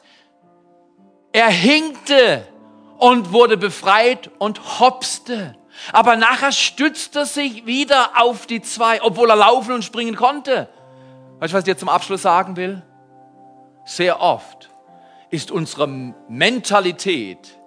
Er 1.33 1.49
hinkte 1.49 2.47
und 2.99 3.33
wurde 3.33 3.57
befreit 3.57 4.31
und 4.39 4.81
hopste. 4.81 5.57
Aber 5.93 6.17
nachher 6.17 6.53
stützte 6.53 7.21
er 7.21 7.27
sich 7.27 7.67
wieder 7.67 8.21
auf 8.21 8.47
die 8.47 8.63
zwei, 8.63 9.03
obwohl 9.03 9.31
er 9.31 9.37
laufen 9.37 9.73
und 9.73 9.85
springen 9.85 10.17
konnte. 10.17 10.69
Weißt 11.39 11.53
du, 11.53 11.57
was 11.57 11.63
ich 11.63 11.73
dir 11.73 11.77
zum 11.77 11.89
Abschluss 11.89 12.23
sagen 12.23 12.57
will? 12.57 12.83
Sehr 13.85 14.21
oft 14.21 14.71
ist 15.31 15.51
unsere 15.51 15.89
Mentalität, 15.89 17.59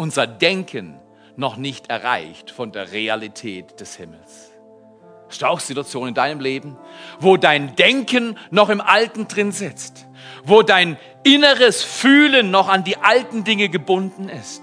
unser 0.00 0.26
Denken 0.26 0.98
noch 1.36 1.58
nicht 1.58 1.90
erreicht 1.90 2.50
von 2.50 2.72
der 2.72 2.90
Realität 2.90 3.80
des 3.80 3.96
Himmels. 3.96 4.50
Hast 5.28 5.42
du 5.42 5.46
auch 5.46 5.60
Situationen 5.60 6.08
in 6.08 6.14
deinem 6.14 6.40
Leben, 6.40 6.78
wo 7.20 7.36
dein 7.36 7.76
Denken 7.76 8.38
noch 8.50 8.70
im 8.70 8.80
Alten 8.80 9.28
drin 9.28 9.52
sitzt, 9.52 10.06
wo 10.42 10.62
dein 10.62 10.96
inneres 11.22 11.82
Fühlen 11.82 12.50
noch 12.50 12.70
an 12.70 12.82
die 12.82 12.96
alten 12.96 13.44
Dinge 13.44 13.68
gebunden 13.68 14.30
ist? 14.30 14.62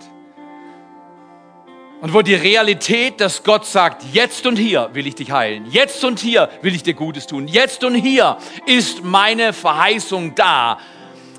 Und 2.01 2.15
wo 2.15 2.23
die 2.23 2.35
Realität, 2.35 3.21
dass 3.21 3.43
Gott 3.43 3.67
sagt, 3.67 4.03
jetzt 4.13 4.47
und 4.47 4.55
hier 4.55 4.89
will 4.93 5.05
ich 5.05 5.15
dich 5.15 5.31
heilen, 5.31 5.67
jetzt 5.69 6.03
und 6.03 6.19
hier 6.19 6.49
will 6.63 6.73
ich 6.73 6.81
dir 6.81 6.95
Gutes 6.95 7.27
tun, 7.27 7.47
jetzt 7.47 7.83
und 7.83 7.93
hier 7.93 8.37
ist 8.65 9.03
meine 9.03 9.53
Verheißung 9.53 10.33
da, 10.33 10.79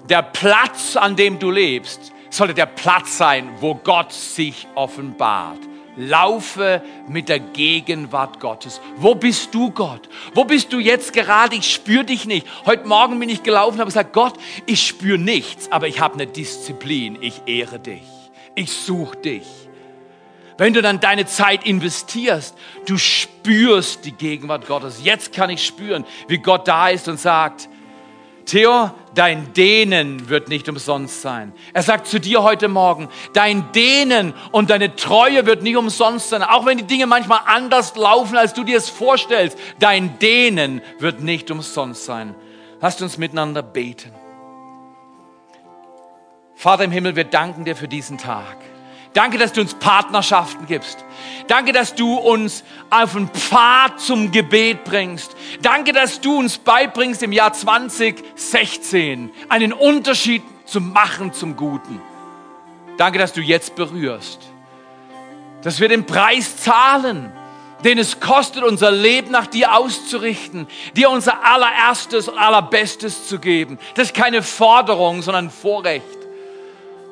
der 0.08 0.22
Platz, 0.22 0.96
an 0.96 1.16
dem 1.16 1.40
du 1.40 1.50
lebst, 1.50 2.12
sollte 2.30 2.54
der 2.54 2.66
Platz 2.66 3.18
sein, 3.18 3.50
wo 3.60 3.74
Gott 3.74 4.12
sich 4.12 4.66
offenbart. 4.74 5.58
Laufe 5.96 6.80
mit 7.08 7.28
der 7.28 7.40
Gegenwart 7.40 8.38
Gottes. 8.38 8.80
Wo 8.96 9.16
bist 9.16 9.52
du, 9.52 9.70
Gott? 9.72 10.08
Wo 10.32 10.44
bist 10.44 10.72
du 10.72 10.78
jetzt 10.78 11.12
gerade? 11.12 11.56
Ich 11.56 11.72
spüre 11.72 12.04
dich 12.04 12.24
nicht. 12.24 12.46
Heute 12.66 12.86
Morgen 12.86 13.18
bin 13.18 13.28
ich 13.28 13.42
gelaufen 13.42 13.80
habe 13.80 13.88
gesagt, 13.88 14.12
Gott, 14.12 14.34
ich 14.66 14.86
spüre 14.86 15.18
nichts, 15.18 15.72
aber 15.72 15.88
ich 15.88 15.98
habe 15.98 16.14
eine 16.14 16.28
Disziplin. 16.28 17.18
Ich 17.20 17.42
ehre 17.46 17.80
dich. 17.80 18.04
Ich 18.54 18.72
suche 18.72 19.16
dich. 19.16 19.46
Wenn 20.56 20.72
du 20.72 20.82
dann 20.82 21.00
deine 21.00 21.26
Zeit 21.26 21.66
investierst, 21.66 22.56
du 22.86 22.96
spürst 22.96 24.04
die 24.04 24.12
Gegenwart 24.12 24.66
Gottes. 24.66 25.00
Jetzt 25.02 25.32
kann 25.32 25.50
ich 25.50 25.64
spüren, 25.64 26.04
wie 26.28 26.38
Gott 26.38 26.68
da 26.68 26.88
ist 26.90 27.08
und 27.08 27.18
sagt, 27.18 27.68
Theo, 28.48 28.90
dein 29.14 29.52
Dehnen 29.52 30.30
wird 30.30 30.48
nicht 30.48 30.70
umsonst 30.70 31.20
sein. 31.20 31.52
Er 31.74 31.82
sagt 31.82 32.06
zu 32.06 32.18
dir 32.18 32.42
heute 32.42 32.68
Morgen, 32.68 33.08
dein 33.34 33.72
Dehnen 33.72 34.32
und 34.52 34.70
deine 34.70 34.96
Treue 34.96 35.44
wird 35.44 35.62
nicht 35.62 35.76
umsonst 35.76 36.30
sein. 36.30 36.42
Auch 36.42 36.64
wenn 36.64 36.78
die 36.78 36.84
Dinge 36.86 37.06
manchmal 37.06 37.40
anders 37.44 37.94
laufen, 37.94 38.38
als 38.38 38.54
du 38.54 38.64
dir 38.64 38.78
es 38.78 38.88
vorstellst, 38.88 39.58
dein 39.80 40.18
Dehnen 40.18 40.80
wird 40.98 41.20
nicht 41.20 41.50
umsonst 41.50 42.06
sein. 42.06 42.34
Lasst 42.80 43.02
uns 43.02 43.18
miteinander 43.18 43.62
beten. 43.62 44.12
Vater 46.54 46.84
im 46.84 46.90
Himmel, 46.90 47.16
wir 47.16 47.24
danken 47.24 47.66
dir 47.66 47.76
für 47.76 47.86
diesen 47.86 48.16
Tag. 48.16 48.56
Danke, 49.18 49.36
dass 49.36 49.52
du 49.52 49.62
uns 49.62 49.74
Partnerschaften 49.74 50.66
gibst. 50.66 51.04
Danke, 51.48 51.72
dass 51.72 51.96
du 51.96 52.14
uns 52.14 52.62
auf 52.88 53.16
einen 53.16 53.28
Pfad 53.28 53.98
zum 53.98 54.30
Gebet 54.30 54.84
bringst. 54.84 55.34
Danke, 55.60 55.92
dass 55.92 56.20
du 56.20 56.38
uns 56.38 56.56
beibringst 56.58 57.24
im 57.24 57.32
Jahr 57.32 57.52
2016 57.52 59.32
einen 59.48 59.72
Unterschied 59.72 60.44
zu 60.66 60.80
machen 60.80 61.32
zum 61.32 61.56
Guten. 61.56 62.00
Danke, 62.96 63.18
dass 63.18 63.32
du 63.32 63.40
jetzt 63.40 63.74
berührst. 63.74 64.38
Dass 65.62 65.80
wir 65.80 65.88
den 65.88 66.06
Preis 66.06 66.56
zahlen, 66.56 67.32
den 67.82 67.98
es 67.98 68.20
kostet, 68.20 68.62
unser 68.62 68.92
Leben 68.92 69.32
nach 69.32 69.48
dir 69.48 69.74
auszurichten, 69.74 70.68
dir 70.94 71.10
unser 71.10 71.44
allererstes 71.44 72.28
und 72.28 72.38
allerbestes 72.38 73.26
zu 73.26 73.40
geben. 73.40 73.80
Das 73.96 74.10
ist 74.10 74.14
keine 74.14 74.44
Forderung, 74.44 75.22
sondern 75.22 75.46
ein 75.46 75.50
Vorrecht. 75.50 76.27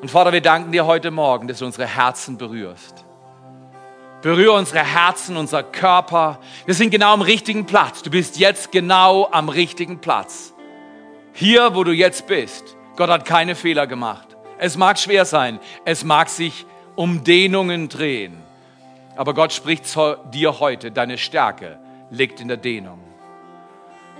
Und 0.06 0.12
Vater, 0.12 0.32
wir 0.32 0.40
danken 0.40 0.70
dir 0.70 0.86
heute 0.86 1.10
Morgen, 1.10 1.48
dass 1.48 1.58
du 1.58 1.64
unsere 1.64 1.84
Herzen 1.88 2.38
berührst. 2.38 3.04
Berühre 4.22 4.52
unsere 4.52 4.84
Herzen, 4.84 5.36
unser 5.36 5.64
Körper. 5.64 6.38
Wir 6.64 6.74
sind 6.74 6.90
genau 6.90 7.12
am 7.14 7.22
richtigen 7.22 7.66
Platz. 7.66 8.04
Du 8.04 8.10
bist 8.10 8.38
jetzt 8.38 8.70
genau 8.70 9.28
am 9.32 9.48
richtigen 9.48 10.00
Platz. 10.00 10.54
Hier, 11.32 11.74
wo 11.74 11.82
du 11.82 11.90
jetzt 11.90 12.28
bist. 12.28 12.76
Gott 12.94 13.10
hat 13.10 13.24
keine 13.24 13.56
Fehler 13.56 13.88
gemacht. 13.88 14.36
Es 14.58 14.76
mag 14.76 14.96
schwer 14.96 15.24
sein. 15.24 15.58
Es 15.84 16.04
mag 16.04 16.28
sich 16.28 16.66
um 16.94 17.24
Dehnungen 17.24 17.88
drehen. 17.88 18.40
Aber 19.16 19.34
Gott 19.34 19.52
spricht 19.52 19.88
zu 19.88 20.18
dir 20.32 20.60
heute. 20.60 20.92
Deine 20.92 21.18
Stärke 21.18 21.80
liegt 22.10 22.40
in 22.40 22.46
der 22.46 22.58
Dehnung. 22.58 23.00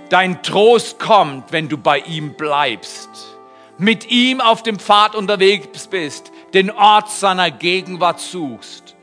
Dein 0.09 0.43
Trost 0.43 0.99
kommt, 0.99 1.53
wenn 1.53 1.69
du 1.69 1.77
bei 1.77 1.99
ihm 1.99 2.33
bleibst 2.33 3.36
mit 3.77 4.09
ihm 4.09 4.41
auf 4.41 4.63
dem 4.63 4.79
Pfad 4.79 5.15
unterwegs 5.15 5.87
bist, 5.87 6.31
den 6.53 6.71
Ort 6.71 7.09
seiner 7.09 7.51
Gegenwart 7.51 8.19
suchst. 8.19 8.95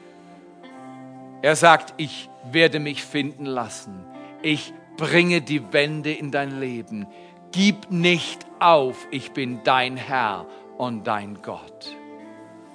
Er 1.43 1.57
sagt, 1.57 1.95
ich 1.97 2.29
werde 2.51 2.81
mich 2.81 3.05
finden 3.05 3.47
lassen. 3.47 4.05
Ich 4.43 4.73
bringe 4.97 5.41
die 5.41 5.73
Wende 5.73 6.13
in 6.13 6.31
dein 6.31 6.61
Leben. 6.61 7.07
Gib 7.53 7.91
nicht 7.91 8.47
auf, 8.59 9.07
ich 9.11 9.33
bin 9.33 9.61
dein 9.63 9.97
Herr 9.97 10.47
und 10.77 11.07
dein 11.07 11.41
Gott. 11.43 11.95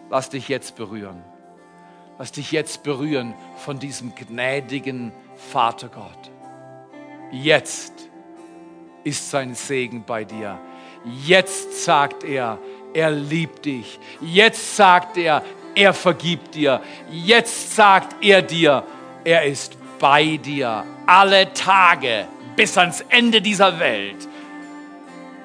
Lass 0.09 0.29
dich 0.29 0.47
jetzt 0.47 0.75
berühren. 0.75 1.23
Lass 2.17 2.31
dich 2.31 2.51
jetzt 2.51 2.83
berühren 2.83 3.33
von 3.57 3.79
diesem 3.79 4.13
gnädigen 4.15 5.11
Vater 5.35 5.89
Gott. 5.89 6.31
Jetzt 7.31 7.93
ist 9.03 9.29
sein 9.29 9.55
Segen 9.55 10.03
bei 10.05 10.25
dir. 10.25 10.59
Jetzt 11.05 11.83
sagt 11.83 12.23
er, 12.23 12.57
er 12.93 13.11
liebt 13.11 13.65
dich. 13.65 13.99
Jetzt 14.21 14.75
sagt 14.75 15.17
er, 15.17 15.43
er 15.75 15.93
vergibt 15.93 16.55
dir. 16.55 16.81
Jetzt 17.11 17.75
sagt 17.75 18.23
er 18.23 18.41
dir, 18.41 18.83
er 19.23 19.45
ist 19.45 19.77
bei 19.99 20.37
dir 20.37 20.83
alle 21.05 21.53
Tage 21.53 22.27
bis 22.55 22.77
ans 22.77 23.03
Ende 23.09 23.41
dieser 23.41 23.79
Welt. 23.79 24.27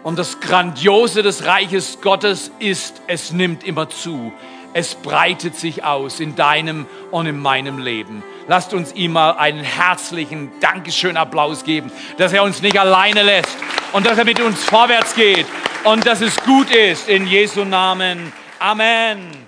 Und 0.02 0.18
das 0.18 0.40
Grandiose 0.40 1.22
des 1.22 1.46
Reiches 1.46 2.00
Gottes 2.02 2.50
ist, 2.58 3.00
es 3.06 3.32
nimmt 3.32 3.64
immer 3.64 3.88
zu. 3.88 4.32
Es 4.74 4.94
breitet 4.96 5.56
sich 5.56 5.84
aus 5.84 6.20
in 6.20 6.34
deinem 6.34 6.86
und 7.10 7.26
in 7.26 7.38
meinem 7.38 7.78
Leben. 7.78 8.22
Lasst 8.46 8.74
uns 8.74 8.92
ihm 8.92 9.12
mal 9.12 9.32
einen 9.32 9.64
herzlichen 9.64 10.50
Dankeschön 10.60 11.16
Applaus 11.16 11.64
geben, 11.64 11.90
dass 12.18 12.32
er 12.32 12.42
uns 12.42 12.60
nicht 12.60 12.78
alleine 12.78 13.22
lässt 13.22 13.56
und 13.92 14.04
dass 14.06 14.18
er 14.18 14.24
mit 14.24 14.40
uns 14.40 14.62
vorwärts 14.64 15.14
geht 15.14 15.46
und 15.84 16.06
dass 16.06 16.20
es 16.20 16.36
gut 16.44 16.70
ist 16.70 17.08
in 17.08 17.26
Jesu 17.26 17.64
Namen. 17.64 18.32
Amen. 18.58 19.43